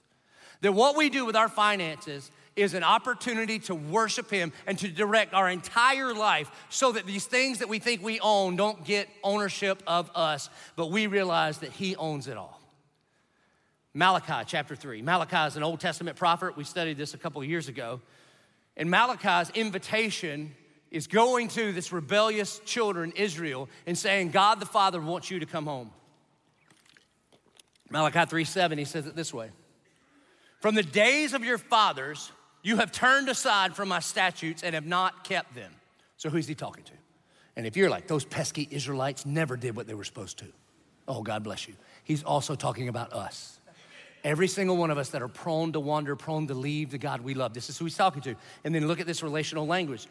[0.61, 4.89] That what we do with our finances is an opportunity to worship Him and to
[4.89, 9.09] direct our entire life so that these things that we think we own don't get
[9.23, 12.61] ownership of us, but we realize that He owns it all.
[13.95, 15.03] Malachi chapter 3.
[15.03, 16.57] Malachi is an Old Testament prophet.
[16.57, 18.01] We studied this a couple years ago.
[18.77, 20.55] And Malachi's invitation
[20.91, 25.47] is going to this rebellious children, Israel, and saying, God the Father wants you to
[25.47, 25.91] come home.
[27.91, 29.51] Malachi 3 7, he says it this way
[30.61, 32.31] From the days of your fathers,
[32.69, 35.73] you have turned aside from my statutes and have not kept them.
[36.19, 36.93] So who's he talking to?
[37.57, 40.45] And if you're like, those pesky Israelites never did what they were supposed to,
[41.09, 41.75] oh, God bless you.
[42.05, 43.59] He's also talking about us.
[44.23, 47.23] Every single one of us that are prone to wander, prone to leave the God
[47.23, 47.55] we love.
[47.55, 48.35] This is who he's talking to.
[48.65, 50.07] And then look at this relational language.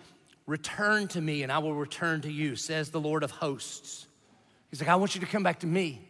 [0.48, 4.08] Return to me, and I will return to you, says the Lord of hosts.
[4.72, 6.02] He's like, I want you to come back to me.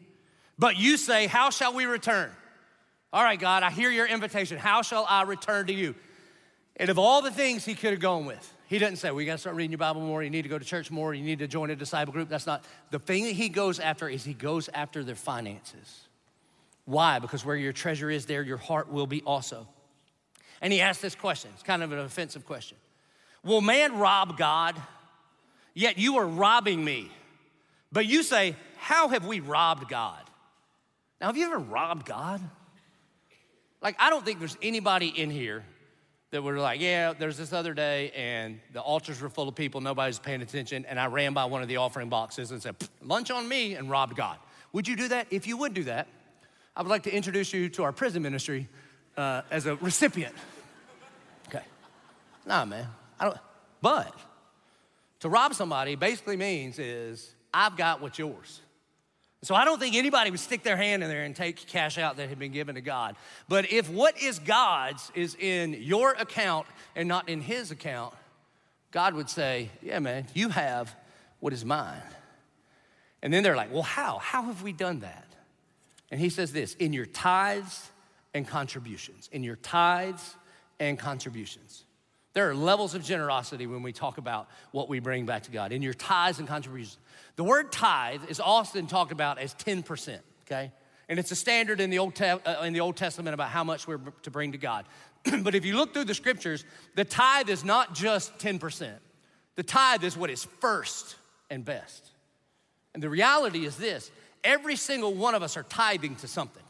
[0.58, 2.32] But you say, How shall we return?
[3.12, 4.58] All right, God, I hear your invitation.
[4.58, 5.96] How shall I return to you?
[6.78, 9.26] And of all the things he could have gone with, he doesn't say, well, you
[9.26, 11.40] gotta start reading your Bible more, you need to go to church more, you need
[11.40, 12.30] to join a disciple group.
[12.30, 16.08] That's not, the thing that he goes after is he goes after their finances.
[16.86, 17.20] Why?
[17.20, 19.68] Because where your treasure is, there your heart will be also.
[20.62, 22.78] And he asked this question, it's kind of an offensive question.
[23.44, 24.76] Will man rob God?
[25.74, 27.12] Yet you are robbing me.
[27.92, 30.22] But you say, How have we robbed God?
[31.22, 32.42] Now, have you ever robbed God?
[33.82, 35.63] Like, I don't think there's anybody in here
[36.32, 39.80] that were like, yeah, there's this other day and the altars were full of people,
[39.80, 43.32] nobody's paying attention, and I ran by one of the offering boxes and said, lunch
[43.32, 44.38] on me, and robbed God.
[44.74, 45.28] Would you do that?
[45.32, 46.08] If you would do that,
[46.76, 48.68] I would like to introduce you to our prison ministry
[49.16, 50.36] uh, as a recipient.
[51.48, 51.63] Okay.
[52.46, 52.88] Nah, man.
[53.20, 53.38] I don't,
[53.82, 54.13] but
[55.22, 58.62] to rob somebody basically means is I've got what's yours.
[59.43, 62.17] So I don't think anybody would stick their hand in there and take cash out
[62.17, 63.15] that had been given to God.
[63.47, 68.13] But if what is God's is in your account and not in his account,
[68.91, 70.95] God would say, Yeah, man, you have
[71.39, 72.02] what is mine.
[73.21, 74.17] And then they're like, Well, how?
[74.17, 75.28] How have we done that?
[76.10, 77.91] And he says this in your tithes
[78.34, 79.30] and contributions.
[79.32, 80.36] In your tithes
[80.80, 81.84] and contributions.
[82.38, 85.71] There are levels of generosity when we talk about what we bring back to God.
[85.71, 87.00] In your tithes and contributions.
[87.36, 90.71] The word tithe is often talked about as 10%, okay?
[91.10, 93.63] And it's a standard in the Old, Te- uh, in the Old Testament about how
[93.63, 94.86] much we're to bring to God.
[95.41, 98.91] but if you look through the scriptures, the tithe is not just 10%.
[99.56, 101.15] The tithe is what is first
[101.50, 102.12] and best.
[102.93, 104.12] And the reality is this
[104.43, 106.62] every single one of us are tithing to something.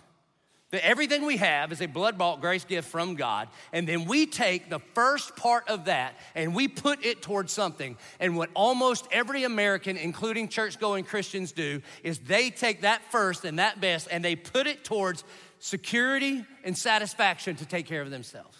[0.71, 3.47] That everything we have is a blood bought grace gift from God.
[3.71, 7.97] And then we take the first part of that and we put it towards something.
[8.19, 13.45] And what almost every American, including church going Christians, do is they take that first
[13.45, 15.23] and that best and they put it towards
[15.59, 18.57] security and satisfaction to take care of themselves.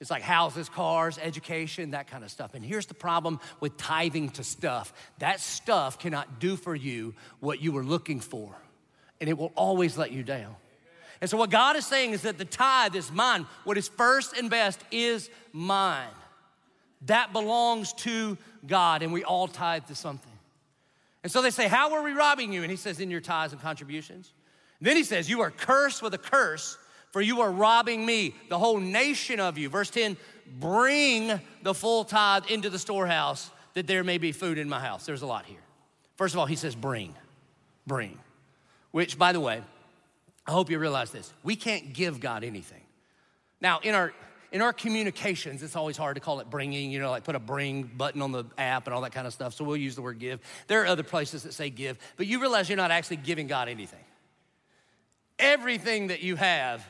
[0.00, 2.54] It's like houses, cars, education, that kind of stuff.
[2.54, 7.62] And here's the problem with tithing to stuff that stuff cannot do for you what
[7.62, 8.52] you were looking for,
[9.20, 10.56] and it will always let you down.
[11.22, 13.46] And so, what God is saying is that the tithe is mine.
[13.62, 16.10] What is first and best is mine.
[17.02, 20.32] That belongs to God, and we all tithe to something.
[21.22, 22.62] And so they say, How are we robbing you?
[22.62, 24.32] And he says, In your tithes and contributions.
[24.80, 26.76] And then he says, You are cursed with a curse,
[27.12, 29.68] for you are robbing me, the whole nation of you.
[29.68, 30.16] Verse 10
[30.58, 35.06] Bring the full tithe into the storehouse, that there may be food in my house.
[35.06, 35.62] There's a lot here.
[36.16, 37.14] First of all, he says, Bring,
[37.86, 38.18] bring.
[38.90, 39.62] Which, by the way,
[40.46, 41.32] I hope you realize this.
[41.42, 42.82] We can't give God anything.
[43.60, 44.12] Now, in our
[44.52, 47.40] in our communications, it's always hard to call it bringing, you know, like put a
[47.40, 49.54] bring button on the app and all that kind of stuff.
[49.54, 50.40] So we'll use the word give.
[50.66, 53.68] There are other places that say give, but you realize you're not actually giving God
[53.68, 54.04] anything.
[55.38, 56.86] Everything that you have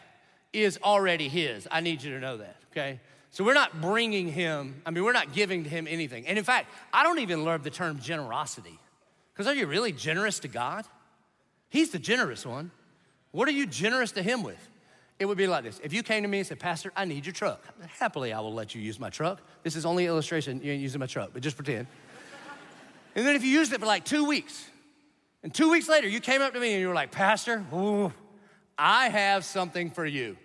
[0.52, 1.68] is already His.
[1.70, 3.00] I need you to know that, okay?
[3.30, 6.26] So we're not bringing Him, I mean, we're not giving Him anything.
[6.26, 8.78] And in fact, I don't even love the term generosity,
[9.32, 10.84] because are you really generous to God?
[11.70, 12.72] He's the generous one.
[13.32, 14.68] What are you generous to Him with?
[15.18, 15.80] It would be like this.
[15.82, 17.64] If you came to me and said, Pastor, I need your truck,
[17.98, 19.40] happily I will let you use my truck.
[19.62, 21.86] This is only illustration, you ain't using my truck, but just pretend.
[23.14, 24.66] and then if you used it for like two weeks,
[25.42, 28.12] and two weeks later you came up to me and you were like, Pastor, ooh,
[28.76, 30.36] I have something for you.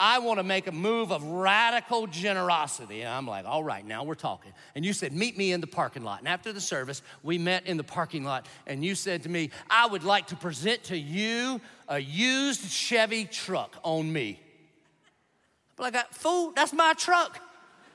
[0.00, 3.00] I want to make a move of radical generosity.
[3.00, 4.52] And I'm like, all right, now we're talking.
[4.76, 6.20] And you said, meet me in the parking lot.
[6.20, 8.46] And after the service, we met in the parking lot.
[8.68, 13.24] And you said to me, I would like to present to you a used Chevy
[13.24, 14.40] truck on me.
[15.74, 17.40] But like, uh, fool, that's my truck.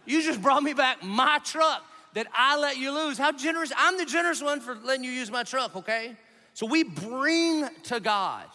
[0.06, 1.86] You just brought me back my truck
[2.16, 3.18] that I let you lose.
[3.18, 3.72] How generous?
[3.78, 6.18] I'm the generous one for letting you use my truck, okay?
[6.54, 8.46] So we bring to God.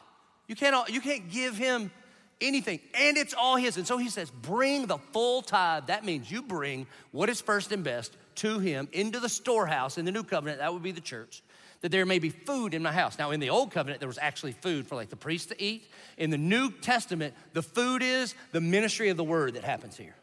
[0.48, 1.90] You can't, you can't give him
[2.40, 3.76] anything, and it's all His.
[3.76, 5.86] And so He says, bring the full tithe.
[5.86, 10.04] That means you bring what is first and best to Him into the storehouse in
[10.04, 10.60] the new covenant.
[10.60, 11.42] That would be the church.
[11.80, 13.18] That there may be food in my house.
[13.18, 15.88] Now, in the old covenant, there was actually food for like the priests to eat.
[16.16, 20.16] In the New Testament, the food is the ministry of the word that happens here.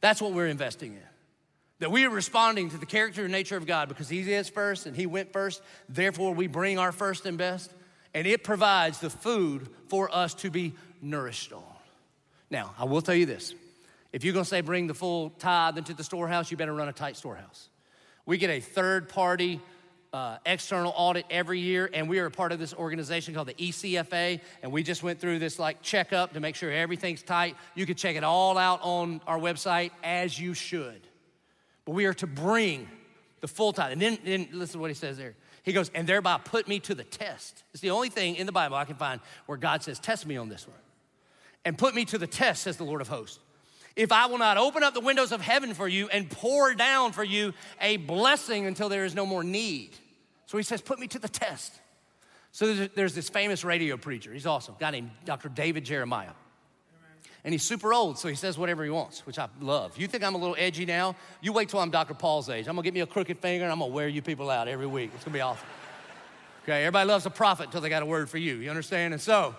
[0.00, 1.02] That's what we're investing in.
[1.80, 4.86] That we are responding to the character and nature of God because He is first
[4.86, 5.60] and He went first.
[5.88, 7.72] Therefore, we bring our first and best,
[8.14, 11.62] and it provides the food for us to be nourished on.
[12.50, 13.54] Now, I will tell you this
[14.12, 16.92] if you're gonna say bring the full tithe into the storehouse, you better run a
[16.92, 17.68] tight storehouse.
[18.24, 19.60] We get a third party
[20.12, 23.54] uh, external audit every year, and we are a part of this organization called the
[23.54, 27.56] ECFA, and we just went through this like checkup to make sure everything's tight.
[27.74, 31.00] You can check it all out on our website as you should.
[31.84, 32.88] But we are to bring
[33.40, 33.92] the full tithe.
[33.92, 35.34] And then, then listen to what he says there.
[35.62, 37.62] He goes, and thereby put me to the test.
[37.72, 40.36] It's the only thing in the Bible I can find where God says, test me
[40.36, 40.76] on this one
[41.68, 43.38] and put me to the test, says the Lord of hosts.
[43.94, 47.12] If I will not open up the windows of heaven for you and pour down
[47.12, 49.90] for you a blessing until there is no more need.
[50.46, 51.74] So he says, Put me to the test.
[52.52, 54.32] So there's, this famous radio preacher.
[54.32, 54.76] He's awesome.
[54.80, 55.50] Guy named Dr.
[55.50, 56.30] David Jeremiah.
[57.44, 59.98] And he's super old, so he says whatever he wants, which I love.
[59.98, 61.16] You think I'm a little edgy now?
[61.42, 62.14] You wait till I'm Dr.
[62.14, 62.66] Paul's age.
[62.66, 64.86] I'm gonna get me a crooked finger and I'm gonna wear you people out every
[64.86, 65.10] week.
[65.14, 65.66] It's gonna be awesome.
[66.64, 68.56] Okay, everybody loves a prophet until they got a word for you.
[68.56, 69.12] You understand?
[69.12, 69.54] And so,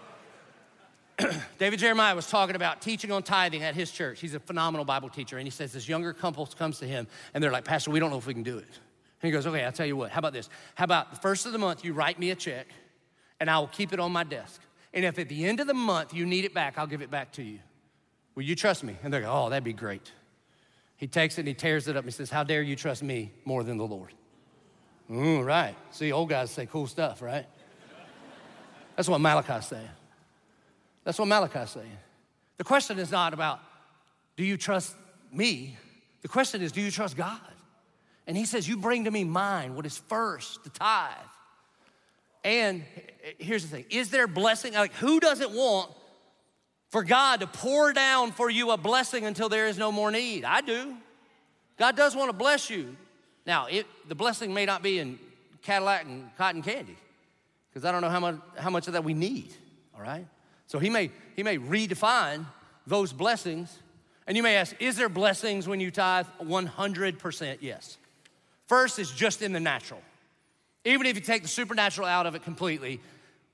[1.57, 4.19] David Jeremiah was talking about teaching on tithing at his church.
[4.19, 5.37] He's a phenomenal Bible teacher.
[5.37, 8.11] And he says this younger couple comes to him and they're like, Pastor, we don't
[8.11, 8.67] know if we can do it.
[9.21, 10.11] And he goes, Okay, I'll tell you what.
[10.11, 10.49] How about this?
[10.75, 12.67] How about the first of the month, you write me a check
[13.39, 14.61] and I will keep it on my desk.
[14.93, 17.11] And if at the end of the month you need it back, I'll give it
[17.11, 17.59] back to you.
[18.35, 18.95] Will you trust me?
[19.03, 20.11] And they go, Oh, that'd be great.
[20.97, 23.03] He takes it and he tears it up and he says, How dare you trust
[23.03, 24.13] me more than the Lord?
[25.09, 25.75] Mm, right.
[25.91, 27.45] See, old guys say cool stuff, right?
[28.95, 29.89] That's what Malachi's saying.
[31.09, 31.97] That's what Malachi's saying.
[32.57, 33.61] The question is not about,
[34.37, 34.93] do you trust
[35.33, 35.75] me?
[36.21, 37.39] The question is, do you trust God?
[38.27, 41.15] And he says, You bring to me mine, what is first, the tithe.
[42.43, 42.83] And
[43.39, 44.73] here's the thing is there blessing?
[44.73, 45.91] Like, who doesn't want
[46.89, 50.45] for God to pour down for you a blessing until there is no more need?
[50.45, 50.93] I do.
[51.79, 52.95] God does want to bless you.
[53.47, 55.17] Now, it, the blessing may not be in
[55.63, 56.97] Cadillac and cotton candy,
[57.71, 59.51] because I don't know how much, how much of that we need,
[59.95, 60.27] all right?
[60.69, 62.45] So he may, he may redefine
[62.85, 63.75] those blessings.
[64.27, 66.27] And you may ask, is there blessings when you tithe?
[66.41, 67.97] 100% yes.
[68.67, 69.99] First is just in the natural.
[70.85, 73.01] Even if you take the supernatural out of it completely,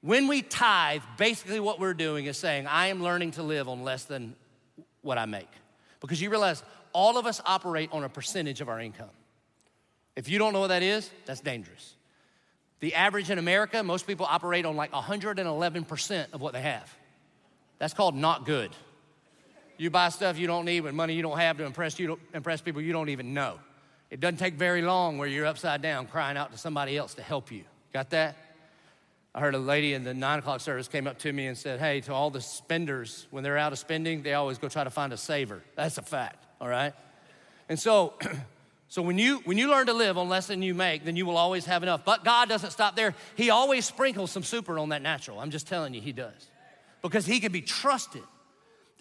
[0.02, 3.84] when we tithe, basically what we're doing is saying, I am learning to live on
[3.84, 4.36] less than
[5.02, 5.50] what I make.
[6.02, 9.10] Because you realize all of us operate on a percentage of our income.
[10.18, 11.94] If you don't know what that is, that's dangerous.
[12.82, 16.94] The average in America, most people operate on like 111% of what they have.
[17.80, 18.72] That's called not good.
[19.78, 22.62] You buy stuff you don't need with money you don't have to impress you impress
[22.62, 23.60] people you don't even know.
[24.10, 27.22] It doesn't take very long where you're upside down crying out to somebody else to
[27.22, 27.64] help you.
[27.92, 28.38] Got that?
[29.34, 31.80] I heard a lady in the nine o'clock service came up to me and said,
[31.80, 34.90] Hey, to all the spenders, when they're out of spending, they always go try to
[34.90, 35.62] find a saver.
[35.76, 36.94] That's a fact, all right?
[37.68, 38.14] And so,
[38.88, 41.26] so when you when you learn to live on less than you make, then you
[41.26, 42.06] will always have enough.
[42.06, 43.14] But God doesn't stop there.
[43.36, 45.40] He always sprinkles some super on that natural.
[45.42, 46.48] I'm just telling you, He does
[47.10, 48.24] because he can be trusted.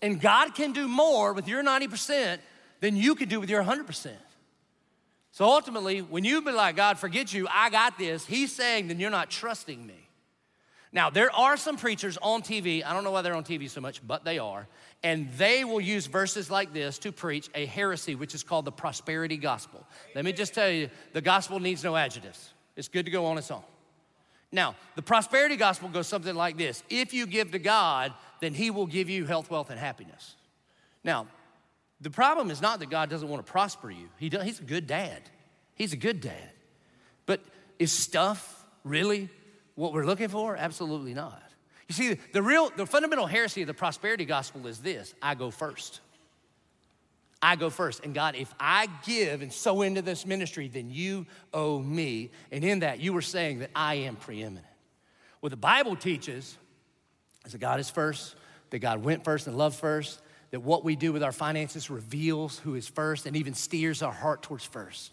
[0.02, 2.38] And God can do more with your 90%
[2.80, 4.10] than you can do with your 100%.
[5.32, 9.00] So ultimately, when you be like, God, forget you, I got this, he's saying, then
[9.00, 10.08] you're not trusting me.
[10.92, 13.80] Now, there are some preachers on TV, I don't know why they're on TV so
[13.80, 14.68] much, but they are,
[15.02, 18.72] and they will use verses like this to preach a heresy, which is called the
[18.72, 19.84] prosperity gospel.
[20.14, 22.52] Let me just tell you, the gospel needs no adjectives.
[22.76, 23.64] It's good to go on its own.
[24.54, 28.70] Now, the prosperity gospel goes something like this If you give to God, then He
[28.70, 30.36] will give you health, wealth, and happiness.
[31.02, 31.26] Now,
[32.00, 34.64] the problem is not that God doesn't want to prosper you, he does, He's a
[34.64, 35.22] good dad.
[35.74, 36.50] He's a good dad.
[37.26, 37.40] But
[37.80, 39.28] is stuff really
[39.74, 40.56] what we're looking for?
[40.56, 41.42] Absolutely not.
[41.88, 45.50] You see, the real, the fundamental heresy of the prosperity gospel is this I go
[45.50, 46.00] first.
[47.44, 48.02] I go first.
[48.04, 52.30] And God, if I give and sow into this ministry, then you owe me.
[52.50, 54.64] And in that, you were saying that I am preeminent.
[55.40, 56.56] What the Bible teaches
[57.44, 58.34] is that God is first,
[58.70, 60.22] that God went first and loved first,
[60.52, 64.10] that what we do with our finances reveals who is first and even steers our
[64.10, 65.12] heart towards first.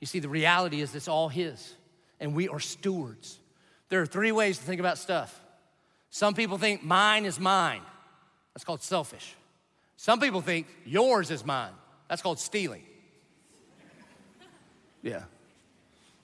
[0.00, 1.74] You see, the reality is it's all His,
[2.20, 3.40] and we are stewards.
[3.88, 5.40] There are three ways to think about stuff.
[6.10, 7.82] Some people think mine is mine.
[8.54, 9.34] That's called selfish.
[9.96, 11.72] Some people think yours is mine.
[12.08, 12.82] That's called stealing.
[15.02, 15.24] Yeah.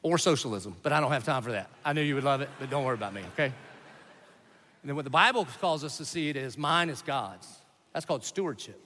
[0.02, 1.68] Or socialism, but I don't have time for that.
[1.84, 3.46] I knew you would love it, but don't worry about me, okay?
[3.46, 3.52] And
[4.84, 7.48] then what the Bible calls us to see it is mine is God's.
[7.92, 8.80] That's called stewardship.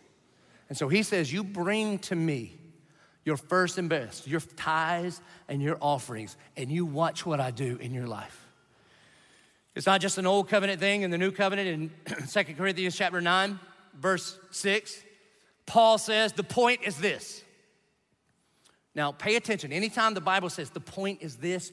[0.70, 2.56] And so he says, You bring to me
[3.24, 7.76] your first and best, your tithes and your offerings, and you watch what I do
[7.76, 8.48] in your life.
[9.74, 13.20] It's not just an old covenant thing in the new covenant in Second Corinthians chapter
[13.20, 13.58] 9
[13.98, 15.02] verse 6,
[15.66, 17.42] Paul says, The point is this.
[18.94, 19.72] Now, pay attention.
[19.72, 21.72] Anytime the Bible says the point is this,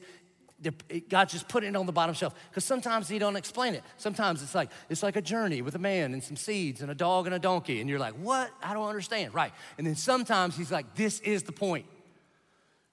[1.08, 3.82] God just put it on the bottom shelf because sometimes He don't explain it.
[3.96, 6.94] Sometimes it's like it's like a journey with a man and some seeds and a
[6.94, 8.50] dog and a donkey, and you're like, "What?
[8.62, 9.52] I don't understand." Right?
[9.78, 11.86] And then sometimes He's like, "This is the point."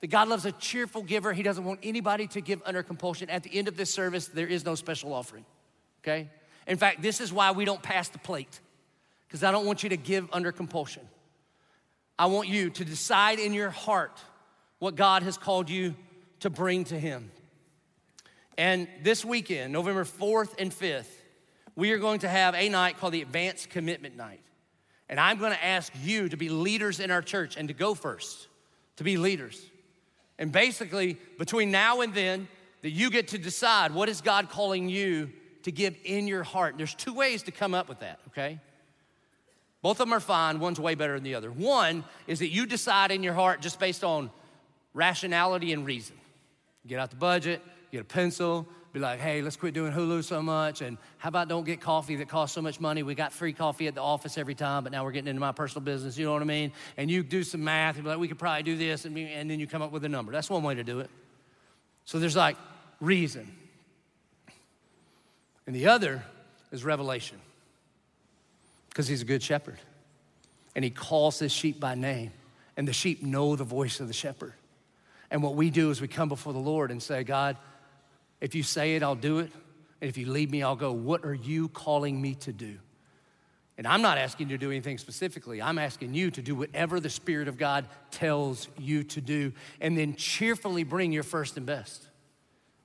[0.00, 1.32] That God loves a cheerful giver.
[1.32, 3.30] He doesn't want anybody to give under compulsion.
[3.30, 5.44] At the end of this service, there is no special offering,
[6.02, 6.28] okay?
[6.66, 8.60] In fact, this is why we don't pass the plate,
[9.26, 11.02] because I don't want you to give under compulsion.
[12.18, 14.20] I want you to decide in your heart
[14.78, 15.94] what God has called you
[16.40, 17.30] to bring to Him.
[18.56, 21.10] And this weekend, November 4th and 5th,
[21.74, 24.40] we are going to have a night called the Advanced Commitment Night.
[25.08, 27.94] And I'm going to ask you to be leaders in our church and to go
[27.94, 28.48] first,
[28.96, 29.64] to be leaders.
[30.38, 32.48] And basically, between now and then,
[32.82, 35.30] that you get to decide what is God calling you
[35.64, 36.74] to give in your heart.
[36.76, 38.60] There's two ways to come up with that, okay?
[39.82, 41.50] Both of them are fine, one's way better than the other.
[41.50, 44.30] One is that you decide in your heart just based on
[44.94, 46.16] rationality and reason.
[46.86, 47.62] Get out the budget,
[47.92, 50.80] get a pencil, be like, hey, let's quit doing Hulu so much.
[50.80, 53.02] And how about don't get coffee that costs so much money?
[53.02, 55.52] We got free coffee at the office every time, but now we're getting into my
[55.52, 56.16] personal business.
[56.16, 56.72] You know what I mean?
[56.96, 59.04] And you do some math and be like, we could probably do this.
[59.04, 60.32] And, and then you come up with a number.
[60.32, 61.10] That's one way to do it.
[62.04, 62.56] So there's like
[63.00, 63.54] reason.
[65.66, 66.24] And the other
[66.72, 67.38] is revelation
[68.88, 69.78] because he's a good shepherd.
[70.74, 72.32] And he calls his sheep by name.
[72.76, 74.54] And the sheep know the voice of the shepherd.
[75.30, 77.56] And what we do is we come before the Lord and say, God,
[78.40, 79.52] if you say it, I'll do it.
[80.00, 80.92] And if you lead me, I'll go.
[80.92, 82.78] What are you calling me to do?
[83.76, 85.62] And I'm not asking you to do anything specifically.
[85.62, 89.96] I'm asking you to do whatever the Spirit of God tells you to do, and
[89.96, 92.08] then cheerfully bring your first and best.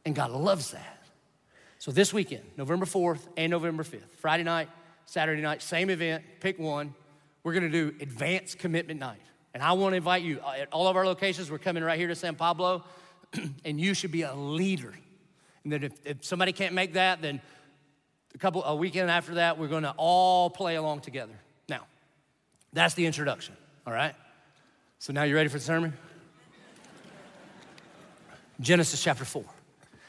[0.05, 1.03] And God loves that.
[1.79, 4.69] So this weekend, November 4th and November 5th, Friday night,
[5.05, 6.93] Saturday night, same event, pick one.
[7.43, 9.19] We're gonna do advanced commitment night.
[9.53, 11.49] And I wanna invite you uh, at all of our locations.
[11.49, 12.83] We're coming right here to San Pablo,
[13.65, 14.93] and you should be a leader
[15.63, 17.41] and then if, if somebody can't make that, then
[18.35, 21.33] a couple a weekend after that, we're gonna all play along together.
[21.69, 21.81] Now,
[22.73, 23.55] that's the introduction,
[23.85, 24.15] all right?
[24.99, 25.93] So now you're ready for the sermon?
[28.59, 29.43] Genesis chapter 4.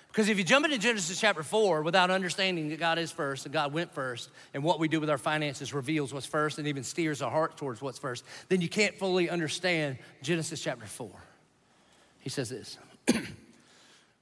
[0.08, 3.52] Because if you jump into Genesis chapter 4 without understanding that God is first and
[3.52, 6.84] God went first, and what we do with our finances reveals what's first and even
[6.84, 11.10] steers our heart towards what's first, then you can't fully understand Genesis chapter 4.
[12.20, 12.78] He says this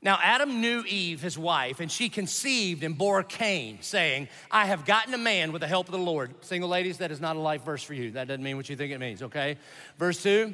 [0.04, 4.84] Now, Adam knew Eve, his wife, and she conceived and bore Cain, saying, I have
[4.84, 6.34] gotten a man with the help of the Lord.
[6.44, 8.10] Single ladies, that is not a life verse for you.
[8.10, 9.58] That doesn't mean what you think it means, okay?
[9.98, 10.52] Verse 2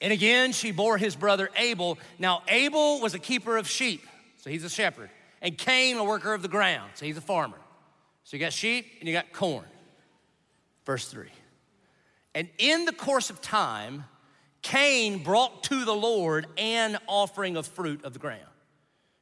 [0.00, 1.98] And again, she bore his brother Abel.
[2.20, 5.10] Now, Abel was a keeper of sheep, so he's a shepherd,
[5.42, 7.58] and Cain, a worker of the ground, so he's a farmer.
[8.22, 9.66] So you got sheep and you got corn.
[10.86, 11.28] Verse 3
[12.36, 14.04] And in the course of time,
[14.64, 18.40] Cain brought to the Lord an offering of fruit of the ground.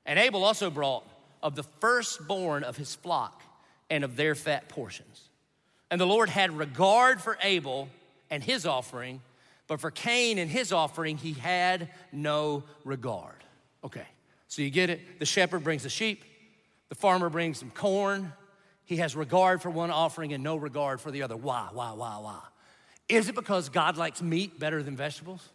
[0.06, 1.04] And Abel also brought
[1.42, 3.42] of the firstborn of his flock
[3.90, 5.28] and of their fat portions.
[5.90, 7.88] And the Lord had regard for Abel
[8.30, 9.20] and his offering,
[9.66, 13.34] but for Cain and his offering, he had no regard.
[13.84, 14.06] Okay,
[14.46, 15.18] so you get it.
[15.18, 16.22] The shepherd brings the sheep,
[16.88, 18.32] the farmer brings some corn.
[18.84, 21.36] He has regard for one offering and no regard for the other.
[21.36, 22.40] Why, why, why, why?
[23.08, 25.48] Is it because God likes meat better than vegetables?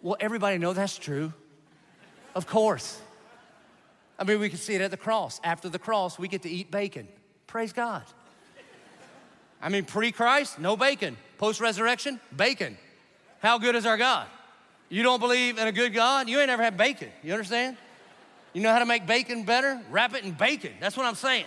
[0.00, 1.32] Well, everybody know that's true.
[2.34, 3.00] Of course.
[4.18, 5.40] I mean, we can see it at the cross.
[5.42, 7.08] After the cross, we get to eat bacon.
[7.46, 8.02] Praise God.
[9.60, 11.16] I mean, pre Christ, no bacon.
[11.38, 12.76] Post resurrection, bacon.
[13.40, 14.26] How good is our God?
[14.88, 16.28] You don't believe in a good God?
[16.28, 17.08] You ain't ever had bacon.
[17.22, 17.76] You understand?
[18.52, 19.80] You know how to make bacon better?
[19.90, 20.72] Wrap it in bacon.
[20.80, 21.46] That's what I'm saying.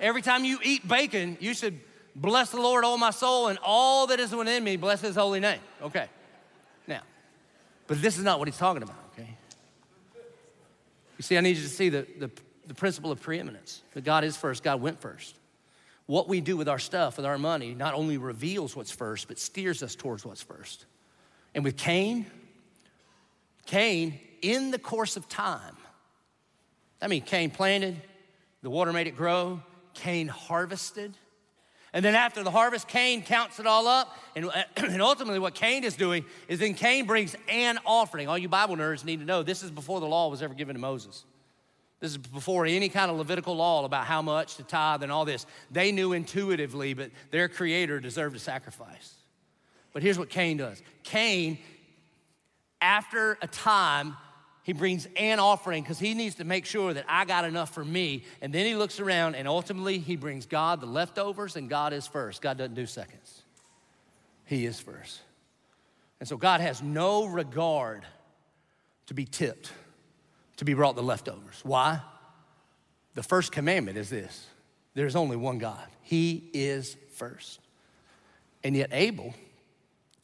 [0.00, 1.78] Every time you eat bacon, you should
[2.16, 5.38] bless the Lord, all my soul, and all that is within me, bless his holy
[5.38, 5.60] name.
[5.82, 6.08] Okay.
[6.88, 7.02] Now,
[7.86, 9.36] but this is not what he's talking about, okay?
[11.18, 12.30] You see, I need you to see the, the,
[12.66, 15.36] the principle of preeminence that God is first, God went first.
[16.06, 19.38] What we do with our stuff, with our money, not only reveals what's first, but
[19.38, 20.86] steers us towards what's first.
[21.54, 22.26] And with Cain,
[23.66, 25.76] Cain, in the course of time,
[27.02, 28.00] I mean, Cain planted,
[28.62, 29.60] the water made it grow,
[29.94, 31.16] Cain harvested.
[31.96, 34.14] And then after the harvest, Cain counts it all up.
[34.34, 38.28] And, and ultimately, what Cain is doing is then Cain brings an offering.
[38.28, 40.74] All you Bible nerds need to know this is before the law was ever given
[40.74, 41.24] to Moses.
[42.00, 45.24] This is before any kind of Levitical law about how much to tithe and all
[45.24, 45.46] this.
[45.70, 49.14] They knew intuitively, but their creator deserved a sacrifice.
[49.94, 51.56] But here's what Cain does Cain,
[52.82, 54.18] after a time,
[54.66, 57.84] he brings an offering because he needs to make sure that I got enough for
[57.84, 58.24] me.
[58.42, 62.08] And then he looks around and ultimately he brings God the leftovers, and God is
[62.08, 62.42] first.
[62.42, 63.42] God doesn't do seconds,
[64.44, 65.20] He is first.
[66.18, 68.04] And so God has no regard
[69.06, 69.70] to be tipped,
[70.56, 71.60] to be brought the leftovers.
[71.62, 72.00] Why?
[73.14, 74.48] The first commandment is this
[74.94, 77.60] there's only one God, He is first.
[78.64, 79.32] And yet, Abel,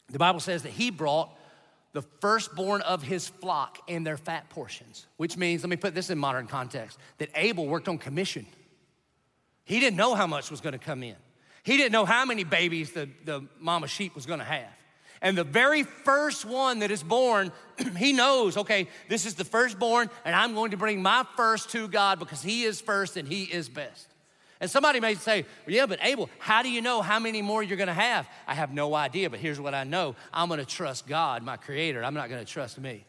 [0.09, 1.33] the Bible says that he brought
[1.93, 6.09] the firstborn of his flock and their fat portions, which means, let me put this
[6.09, 8.45] in modern context, that Abel worked on commission.
[9.63, 11.15] He didn't know how much was gonna come in.
[11.63, 14.69] He didn't know how many babies the, the mama sheep was gonna have.
[15.21, 17.51] And the very first one that is born,
[17.97, 21.87] he knows, okay, this is the firstborn, and I'm going to bring my first to
[21.87, 24.12] God because he is first and he is best.
[24.63, 27.75] And somebody may say, yeah, but Abel, how do you know how many more you're
[27.75, 28.29] gonna have?
[28.47, 32.01] I have no idea, but here's what I know I'm gonna trust God, my creator.
[32.01, 33.03] I'm not gonna trust me.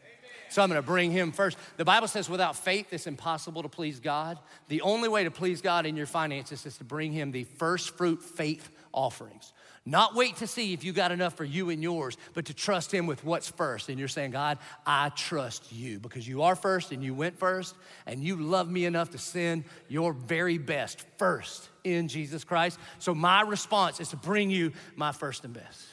[0.49, 1.57] So I'm gonna bring him first.
[1.77, 4.37] The Bible says without faith, it's impossible to please God.
[4.67, 7.95] The only way to please God in your finances is to bring him the first
[7.95, 9.53] fruit faith offerings.
[9.87, 12.91] Not wait to see if you got enough for you and yours, but to trust
[12.91, 13.87] Him with what's first.
[13.87, 17.75] And you're saying, God, I trust you because you are first and you went first,
[18.07, 22.79] and you love me enough to send your very best first in Jesus Christ.
[22.97, 25.85] So my response is to bring you my first and best.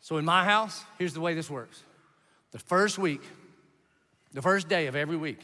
[0.00, 1.84] So in my house, here's the way this works
[2.50, 3.22] the first week,
[4.32, 5.38] the first day of every week,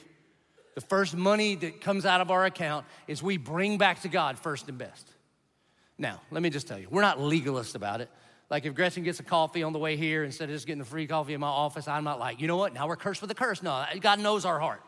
[0.75, 4.41] the first money that comes out of our account is we bring back to God
[4.41, 5.09] first and best.
[5.99, 8.11] Now, let me just tell you, we're not legalists about it.
[8.51, 10.85] Like if Gretchen gets a coffee on the way here, instead of just getting the
[10.85, 13.31] free coffee in my office, I'm not like, you know what, now we're cursed with
[13.31, 13.63] a curse.
[13.63, 14.83] No, God knows our heart.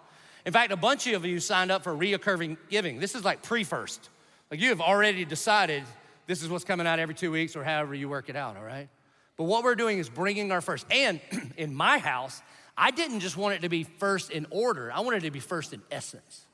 [0.46, 3.00] In fact, a bunch of you signed up for reoccurring giving.
[3.00, 4.09] This is like pre first.
[4.50, 5.82] Like you have already decided
[6.26, 8.64] this is what's coming out every two weeks or however you work it out, all
[8.64, 8.88] right?
[9.36, 10.86] But what we're doing is bringing our first.
[10.90, 11.20] And
[11.56, 12.42] in my house,
[12.76, 15.40] I didn't just want it to be first in order, I wanted it to be
[15.40, 16.46] first in essence.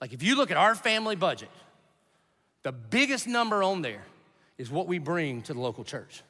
[0.00, 1.50] Like if you look at our family budget,
[2.68, 4.02] the biggest number on there
[4.58, 6.22] is what we bring to the local church.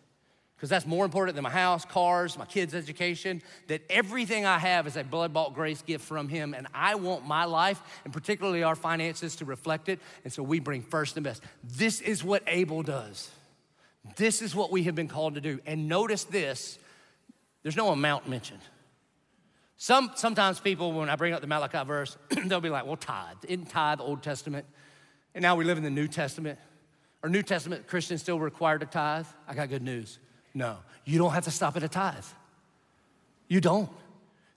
[0.55, 4.87] Because that's more important than my house, cars, my kids' education, that everything I have
[4.87, 6.55] is a blood bought grace gift from Him.
[6.55, 9.99] And I want my life, and particularly our finances, to reflect it.
[10.23, 11.43] And so we bring first and best.
[11.65, 13.33] This is what Abel does.
[14.15, 15.59] This is what we have been called to do.
[15.67, 16.79] And notice this
[17.65, 18.63] there's no amount mentioned.
[19.77, 22.17] Some, sometimes people, when I bring up the Malachi verse,
[22.47, 23.39] they'll be like, well, tithe.
[23.49, 24.67] Isn't tithe Old Testament?
[25.39, 26.59] And now we live in the New Testament.
[27.23, 29.27] Are New Testament Christians still required to tithe?
[29.47, 30.19] I got good news.
[30.53, 32.25] No, you don't have to stop at a tithe.
[33.47, 33.89] You don't.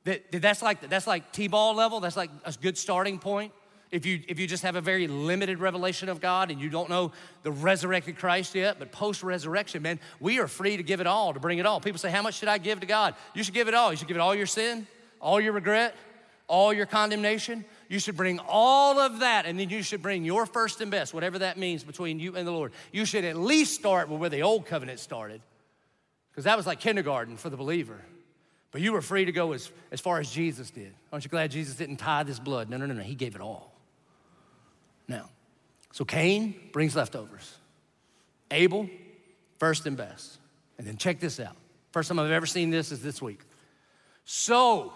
[0.05, 1.99] That, that's like that's like T-ball level.
[1.99, 3.53] That's like a good starting point.
[3.91, 6.89] If you if you just have a very limited revelation of God and you don't
[6.89, 7.11] know
[7.43, 11.39] the resurrected Christ yet, but post-resurrection, man, we are free to give it all, to
[11.39, 11.79] bring it all.
[11.79, 13.91] People say, "How much should I give to God?" You should give it all.
[13.91, 14.87] You should give it all your sin,
[15.19, 15.95] all your regret,
[16.47, 17.65] all your condemnation.
[17.91, 21.13] You should bring all of that, and then you should bring your first and best,
[21.13, 22.71] whatever that means between you and the Lord.
[22.93, 25.41] You should at least start with where the old covenant started,
[26.31, 27.99] because that was like kindergarten for the believer.
[28.71, 30.93] But you were free to go as, as far as Jesus did.
[31.11, 32.69] Aren't you glad Jesus didn't tithe his blood?
[32.69, 33.01] No, no, no, no.
[33.01, 33.73] He gave it all.
[35.09, 35.27] Now,
[35.91, 37.57] so Cain brings leftovers.
[38.51, 38.89] Abel,
[39.59, 40.37] first and best.
[40.77, 41.57] And then check this out.
[41.91, 43.41] First time I've ever seen this is this week.
[44.23, 44.93] So,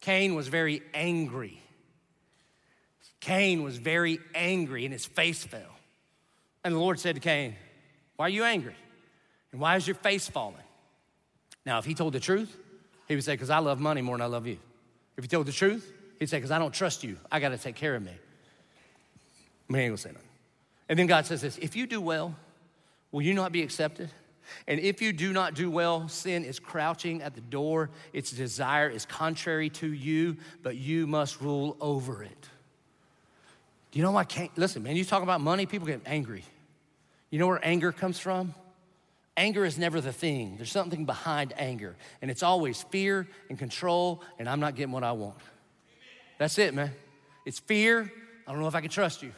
[0.00, 1.62] Cain was very angry.
[3.20, 5.76] Cain was very angry and his face fell.
[6.64, 7.56] And the Lord said to Cain,
[8.16, 8.76] Why are you angry?
[9.52, 10.56] And why is your face falling?
[11.64, 12.56] Now, if he told the truth,
[13.08, 14.58] he would say, Because I love money more than I love you.
[15.16, 17.18] If he told the truth, he'd say, Because I don't trust you.
[17.30, 18.12] I got to take care of me.
[19.72, 20.28] I ain't gonna say nothing.
[20.88, 22.34] And then God says this if you do well,
[23.10, 24.10] will you not be accepted?
[24.66, 27.90] And if you do not do well, sin is crouching at the door.
[28.12, 32.48] Its desire is contrary to you, but you must rule over it.
[33.90, 36.44] Do you know why can't listen, man, you talk about money, people get angry.
[37.30, 38.54] You know where anger comes from?
[39.36, 40.56] Anger is never the thing.
[40.56, 45.04] There's something behind anger, and it's always fear and control, and I'm not getting what
[45.04, 45.36] I want.
[46.38, 46.92] That's it, man.
[47.44, 48.10] It's fear.
[48.46, 49.32] I don't know if I can trust you.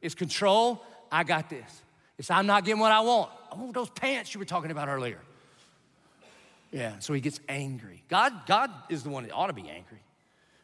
[0.00, 0.82] It's control.
[1.10, 1.81] I got this.
[2.30, 3.30] I'm not getting what I want.
[3.52, 5.18] Oh, those pants you were talking about earlier.
[6.70, 8.02] Yeah, so he gets angry.
[8.08, 10.00] God, God is the one that ought to be angry,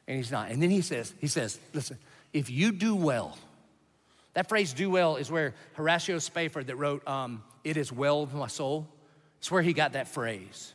[0.06, 0.50] and he's not.
[0.50, 1.98] And then he says, he says, listen,
[2.32, 3.36] if you do well,
[4.38, 8.34] that phrase "do well" is where Horatio Spafford that wrote um, "It is well with
[8.34, 8.86] my soul."
[9.38, 10.74] It's where he got that phrase.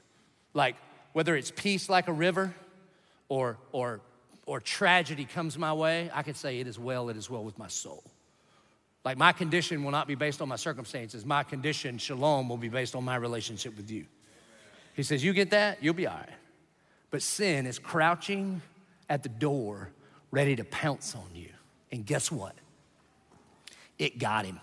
[0.53, 0.75] Like
[1.13, 2.53] whether it's peace like a river,
[3.29, 4.01] or or
[4.45, 7.07] or tragedy comes my way, I could say, "It is well.
[7.07, 8.03] It is well with my soul."
[9.05, 11.25] Like my condition will not be based on my circumstances.
[11.25, 14.05] My condition, shalom, will be based on my relationship with you.
[14.95, 15.83] He says, You get that?
[15.83, 16.29] You'll be all right.
[17.11, 18.61] But sin is crouching
[19.09, 19.89] at the door,
[20.31, 21.49] ready to pounce on you.
[21.91, 22.55] And guess what?
[23.99, 24.59] It got him.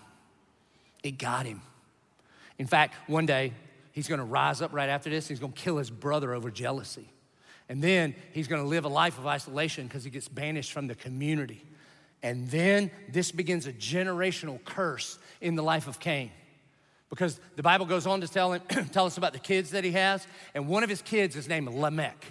[1.03, 1.61] It got him.
[2.57, 3.53] In fact, one day,
[3.91, 5.27] he's gonna rise up right after this.
[5.27, 7.07] He's gonna kill his brother over jealousy.
[7.69, 10.95] And then he's gonna live a life of isolation because he gets banished from the
[10.95, 11.63] community.
[12.23, 16.31] And then this begins a generational curse in the life of Cain.
[17.09, 18.61] Because the Bible goes on to tell, him,
[18.91, 21.67] tell us about the kids that he has, and one of his kids is named
[21.69, 22.25] Lamech.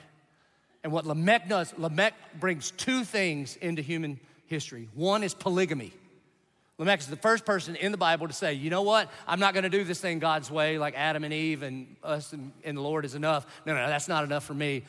[0.82, 4.88] And what Lamech does, Lamech brings two things into human history.
[4.94, 5.92] One is polygamy.
[6.78, 9.10] Lamech is the first person in the Bible to say, you know what?
[9.26, 12.32] I'm not going to do this thing God's way, like Adam and Eve and us
[12.32, 13.46] and, and the Lord is enough.
[13.66, 14.84] No, no, that's not enough for me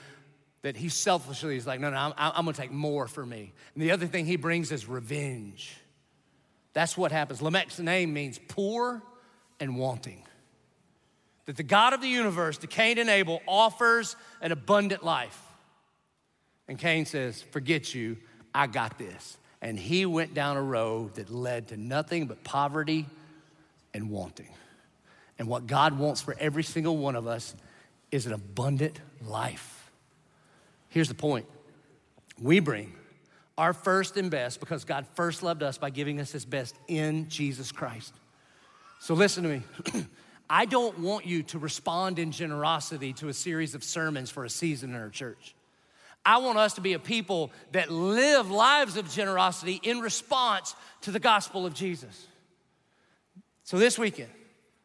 [0.62, 3.53] that he selfishly is like, no, no, I'm, I'm gonna take more for me.
[3.74, 5.76] And the other thing he brings is revenge.
[6.74, 7.41] That's what happens.
[7.41, 9.01] Lamech's name means poor
[9.59, 10.24] and wanting.
[11.45, 15.39] That the God of the universe to Cain and Abel offers an abundant life.
[16.68, 18.18] And Cain says, Forget you,
[18.53, 19.38] I got this.
[19.62, 23.07] And he went down a road that led to nothing but poverty
[23.93, 24.49] and wanting.
[25.38, 27.55] And what God wants for every single one of us
[28.12, 29.81] is an abundant life.
[30.92, 31.48] Here's the point
[32.39, 32.94] we bring
[33.58, 37.30] our first and best because God first loved us by giving us his best in
[37.30, 38.14] Jesus Christ.
[39.00, 39.64] So listen to me.
[40.50, 44.50] I don't want you to respond in generosity to a series of sermons for a
[44.50, 45.56] season in our church.
[46.26, 51.12] I want us to be a people that live lives of generosity in response to
[51.12, 52.28] the gospel of Jesus.
[53.64, 54.30] So this weekend,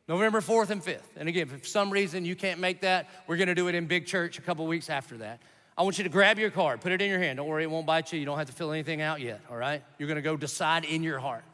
[0.06, 3.36] November 4th and 5th, and again, if for some reason you can't make that, we're
[3.36, 5.40] gonna do it in big church a couple weeks after that.
[5.78, 7.36] I want you to grab your card, put it in your hand.
[7.36, 8.18] Don't worry, it won't bite you.
[8.18, 9.82] You don't have to fill anything out yet, all right?
[9.98, 11.44] You're gonna go decide in your heart.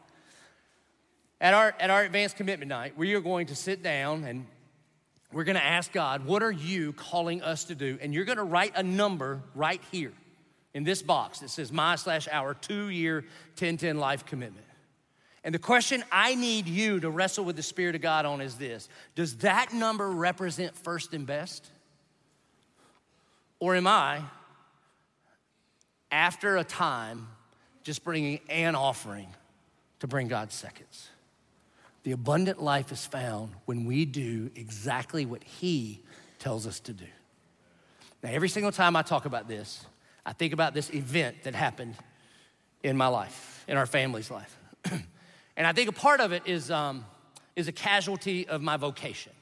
[1.40, 4.46] At our, at our advanced commitment night, we are going to sit down and
[5.32, 7.98] we're gonna ask God, what are you calling us to do?
[8.00, 10.12] And you're gonna write a number right here
[10.72, 13.22] in this box that says my slash our two year
[13.58, 14.66] 1010 life commitment.
[15.42, 18.54] And the question I need you to wrestle with the Spirit of God on is
[18.54, 21.71] this Does that number represent first and best?
[23.62, 24.22] Or am I,
[26.10, 27.28] after a time,
[27.84, 29.28] just bringing an offering
[30.00, 31.08] to bring God seconds?
[32.02, 36.02] The abundant life is found when we do exactly what He
[36.40, 37.06] tells us to do.
[38.24, 39.86] Now, every single time I talk about this,
[40.26, 41.94] I think about this event that happened
[42.82, 44.58] in my life, in our family's life.
[45.56, 47.04] and I think a part of it is, um,
[47.54, 49.32] is a casualty of my vocation.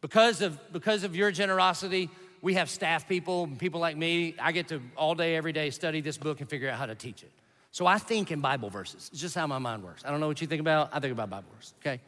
[0.00, 2.08] Because of, because of your generosity,
[2.44, 4.34] we have staff people, people like me.
[4.38, 6.94] I get to all day, every day study this book and figure out how to
[6.94, 7.30] teach it.
[7.72, 9.08] So I think in Bible verses.
[9.10, 10.02] It's just how my mind works.
[10.04, 10.90] I don't know what you think about.
[10.92, 12.00] I think about Bible verses, okay?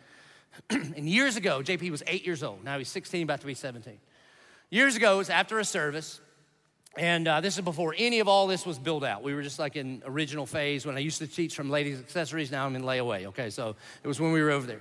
[0.70, 2.62] and years ago, JP was eight years old.
[2.62, 3.99] Now he's 16, about to be 17.
[4.68, 6.20] Years ago, it was after a service,
[6.99, 9.22] and uh, this is before any of all this was built out.
[9.22, 12.51] We were just like in original phase when I used to teach from ladies' accessories.
[12.51, 13.49] Now I'm in layaway, okay?
[13.49, 13.74] So
[14.05, 14.80] it was when we were over there.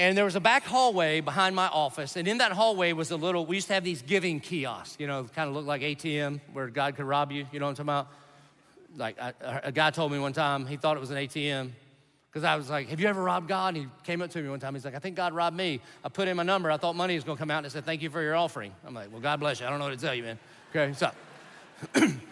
[0.00, 3.18] And there was a back hallway behind my office, and in that hallway was a
[3.18, 6.40] little, we used to have these giving kiosks, you know, kind of looked like ATM
[6.54, 8.08] where God could rob you, you know what I'm talking about?
[8.96, 11.72] Like, I, a guy told me one time he thought it was an ATM
[12.32, 13.74] because I was like, Have you ever robbed God?
[13.74, 14.72] And he came up to me one time.
[14.72, 15.82] He's like, I think God robbed me.
[16.02, 16.70] I put in my number.
[16.70, 18.34] I thought money was going to come out and I said, Thank you for your
[18.34, 18.72] offering.
[18.86, 19.66] I'm like, Well, God bless you.
[19.66, 20.38] I don't know what to tell you, man.
[20.74, 21.10] Okay, so.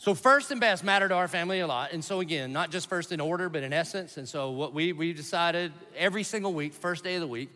[0.00, 1.92] So first and best matter to our family a lot.
[1.92, 4.16] And so again, not just first in order, but in essence.
[4.16, 7.50] And so what we we decided every single week, first day of the week,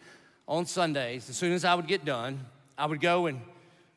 [0.47, 2.39] on Sundays, as soon as I would get done,
[2.77, 3.41] I would go and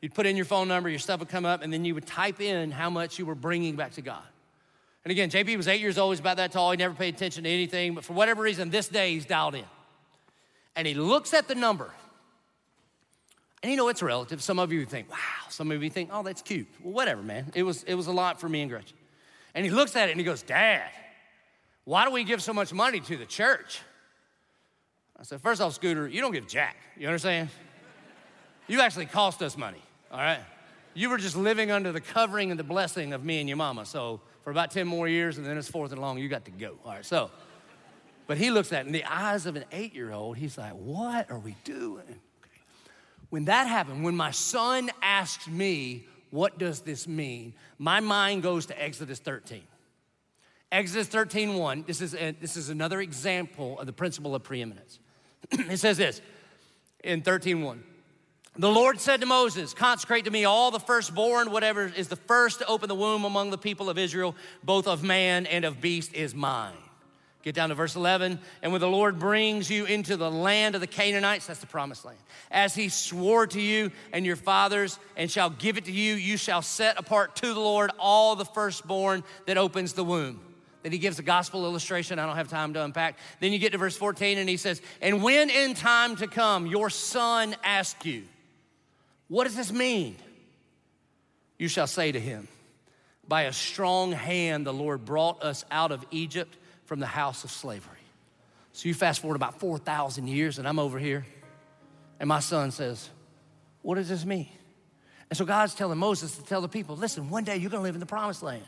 [0.00, 2.06] you'd put in your phone number, your stuff would come up, and then you would
[2.06, 4.24] type in how much you were bringing back to God.
[5.04, 7.44] And again, JP was eight years old, he's about that tall, he never paid attention
[7.44, 9.64] to anything, but for whatever reason, this day he's dialed in.
[10.74, 11.92] And he looks at the number.
[13.68, 14.42] And you know, it's relative.
[14.42, 15.18] Some of you think, wow.
[15.50, 16.66] Some of you think, oh, that's cute.
[16.82, 17.52] Well, whatever, man.
[17.54, 18.96] It was, it was a lot for me and Gretchen.
[19.54, 20.88] And he looks at it and he goes, Dad,
[21.84, 23.82] why do we give so much money to the church?
[25.20, 26.78] I said, first off, Scooter, you don't give jack.
[26.96, 27.50] You understand?
[28.68, 30.40] You actually cost us money, all right?
[30.94, 33.84] You were just living under the covering and the blessing of me and your mama.
[33.84, 36.50] So for about 10 more years, and then it's fourth and long, you got to
[36.50, 36.78] go.
[36.86, 37.30] All right, so,
[38.26, 40.72] but he looks at it in the eyes of an eight year old, he's like,
[40.72, 42.18] what are we doing?
[43.30, 47.54] When that happened, when my son asked me, what does this mean?
[47.78, 49.62] My mind goes to Exodus 13.
[50.70, 54.98] Exodus 13, 1, this is, a, this is another example of the principle of preeminence.
[55.50, 56.20] it says this
[57.02, 57.82] in 13, 1.
[58.58, 62.58] The Lord said to Moses, Consecrate to me all the firstborn, whatever is the first
[62.58, 66.12] to open the womb among the people of Israel, both of man and of beast,
[66.12, 66.74] is mine.
[67.42, 68.38] Get down to verse 11.
[68.62, 72.04] And when the Lord brings you into the land of the Canaanites, that's the promised
[72.04, 72.18] land,
[72.50, 76.36] as he swore to you and your fathers, and shall give it to you, you
[76.36, 80.40] shall set apart to the Lord all the firstborn that opens the womb.
[80.82, 83.18] Then he gives a gospel illustration I don't have time to unpack.
[83.40, 86.66] Then you get to verse 14, and he says, And when in time to come
[86.66, 88.24] your son asks you,
[89.28, 90.16] what does this mean?
[91.58, 92.48] You shall say to him,
[93.26, 96.56] By a strong hand the Lord brought us out of Egypt
[96.88, 97.94] from the house of slavery.
[98.72, 101.24] So you fast forward about 4,000 years, and I'm over here,
[102.18, 103.08] and my son says,
[103.82, 104.48] What does this mean?
[105.30, 107.94] And so God's telling Moses to tell the people, Listen, one day you're gonna live
[107.94, 108.64] in the promised land.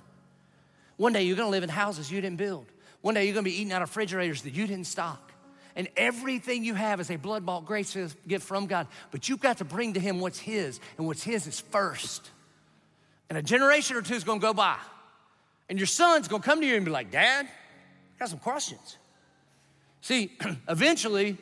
[0.96, 2.66] One day you're gonna live in houses you didn't build.
[3.00, 5.30] One day you're gonna be eating out of refrigerators that you didn't stock
[5.76, 7.96] and everything you have is a blood bought grace
[8.26, 8.86] gift from God.
[9.10, 12.30] But you've got to bring to Him what's His, and what's His is first.
[13.28, 14.76] And a generation or two is gonna go by,
[15.68, 17.48] and your son's gonna come to you and be like, Dad,
[18.20, 18.98] got some questions.
[20.02, 20.30] See,
[20.68, 21.36] eventually,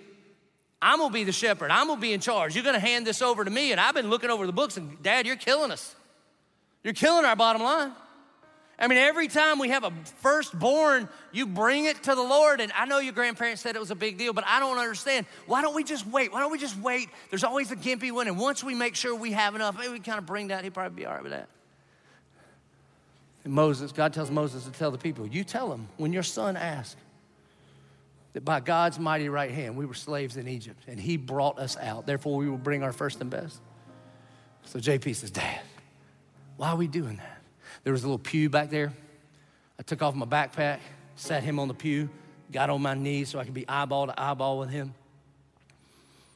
[0.81, 2.55] I'm gonna be the shepherd, I'm gonna be in charge.
[2.55, 5.03] You're gonna hand this over to me, and I've been looking over the books, and
[5.03, 5.95] Dad, you're killing us.
[6.85, 7.93] You're killing our bottom line.
[8.81, 12.61] I mean, every time we have a firstborn, you bring it to the Lord.
[12.61, 15.27] And I know your grandparents said it was a big deal, but I don't understand.
[15.47, 16.33] Why don't we just wait?
[16.33, 17.09] Why don't we just wait?
[17.31, 18.29] There's always a gimpy one.
[18.29, 20.63] And once we make sure we have enough, maybe we kind of bring that.
[20.63, 21.49] He'd probably be all right with that.
[23.49, 27.01] Moses, God tells Moses to tell the people, you tell them when your son asks
[28.35, 31.77] that by God's mighty right hand, we were slaves in Egypt and he brought us
[31.77, 32.07] out.
[32.07, 33.61] Therefore, we will bring our first and best.
[34.65, 35.61] So JP says, Dad,
[36.57, 37.43] why are we doing that?
[37.85, 38.93] There was a little pew back there.
[39.79, 40.81] I took off my backpack,
[41.17, 42.11] sat him on the pew,
[42.53, 44.95] got on my knees so I could be eyeball to eyeball with him.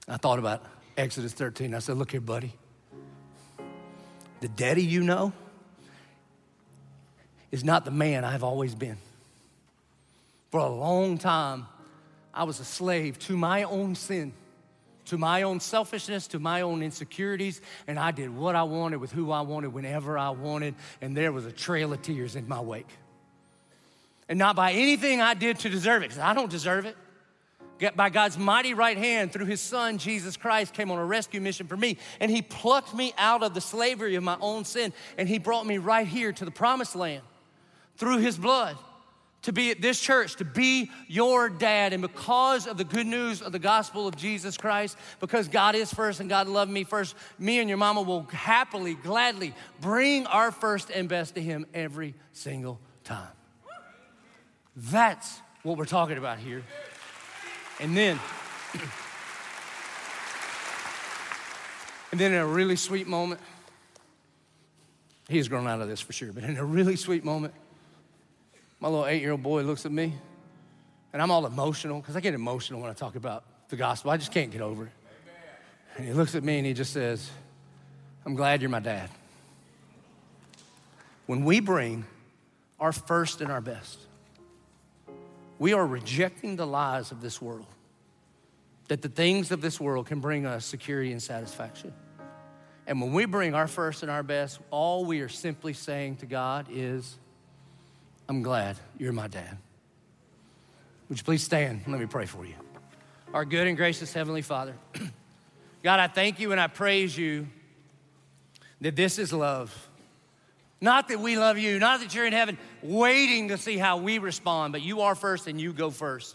[0.09, 0.65] I thought about
[0.97, 1.75] Exodus 13.
[1.75, 2.53] I said, Look here, buddy.
[4.41, 5.33] The daddy you know
[7.53, 8.99] is not the man I've always been.
[10.51, 11.67] For a long time,
[12.35, 14.33] I was a slave to my own sin
[15.07, 19.13] to my own selfishness, to my own insecurities, and I did what I wanted with
[19.13, 22.61] who I wanted whenever I wanted, and there was a trail of tears in my
[22.61, 22.89] wake.
[24.29, 26.97] And not by anything I did to deserve it, because I don't deserve it.
[27.97, 31.67] By God's mighty right hand, through his son, Jesus Christ, came on a rescue mission
[31.67, 35.29] for me, and he plucked me out of the slavery of my own sin, and
[35.29, 37.23] he brought me right here to the promised land
[37.97, 38.77] through his blood
[39.43, 41.93] to be at this church, to be your dad.
[41.93, 45.93] And because of the good news of the gospel of Jesus Christ, because God is
[45.93, 50.53] first and God loved me first, me and your mama will happily, gladly bring our
[50.53, 53.33] first and best to Him every single time.
[54.77, 56.63] That's what we're talking about here.
[57.81, 58.21] And then,
[62.13, 63.41] and then in a really sweet moment,
[65.29, 67.55] he's grown out of this for sure, but in a really sweet moment,
[68.83, 70.13] my little eight year old boy looks at me,
[71.13, 74.11] and I'm all emotional because I get emotional when I talk about the gospel.
[74.11, 74.93] I just can't get over it.
[75.97, 77.31] And he looks at me and he just says,
[78.27, 79.09] I'm glad you're my dad.
[81.27, 82.05] When we bring
[82.81, 84.01] our first and our best,
[85.61, 87.67] we are rejecting the lies of this world,
[88.89, 91.93] that the things of this world can bring us security and satisfaction.
[92.89, 96.27] And when we bring our first and our best, all we are simply saying to
[96.27, 97.17] God is,
[98.29, 99.59] I'm glad you're my dad.
[101.09, 101.83] Would you please stand?
[101.87, 102.55] Let me pray for you.
[103.35, 104.75] Our good and gracious Heavenly Father,
[105.83, 107.47] God, I thank you and I praise you
[108.81, 109.89] that this is love.
[110.81, 114.19] Not that we love you, not that you're in heaven waiting to see how we
[114.19, 116.35] respond, but you are first and you go first.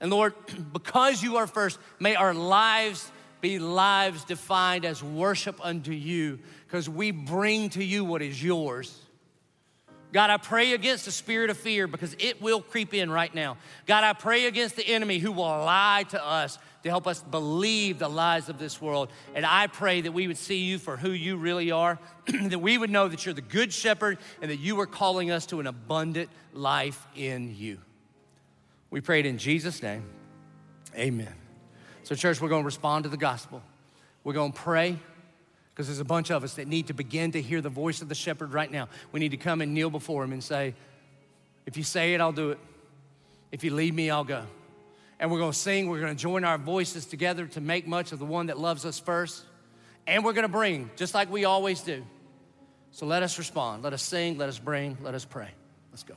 [0.00, 0.34] And Lord,
[0.72, 3.10] because you are first, may our lives
[3.40, 9.03] be lives defined as worship unto you, because we bring to you what is yours.
[10.14, 13.56] God, I pray against the spirit of fear because it will creep in right now.
[13.84, 17.98] God, I pray against the enemy who will lie to us to help us believe
[17.98, 19.08] the lies of this world.
[19.34, 21.98] And I pray that we would see you for who you really are,
[22.44, 25.46] that we would know that you're the good shepherd and that you are calling us
[25.46, 27.78] to an abundant life in you.
[28.90, 30.04] We prayed in Jesus' name.
[30.96, 31.34] Amen.
[32.04, 33.64] So, church, we're going to respond to the gospel.
[34.22, 35.00] We're going to pray
[35.74, 38.08] because there's a bunch of us that need to begin to hear the voice of
[38.08, 38.88] the shepherd right now.
[39.10, 40.74] We need to come and kneel before him and say,
[41.66, 42.58] If you say it, I'll do it.
[43.50, 44.44] If you lead me, I'll go.
[45.18, 48.12] And we're going to sing, we're going to join our voices together to make much
[48.12, 49.44] of the one that loves us first.
[50.06, 52.04] And we're going to bring, just like we always do.
[52.90, 53.82] So let us respond.
[53.82, 55.48] Let us sing, let us bring, let us pray.
[55.90, 56.14] Let's go.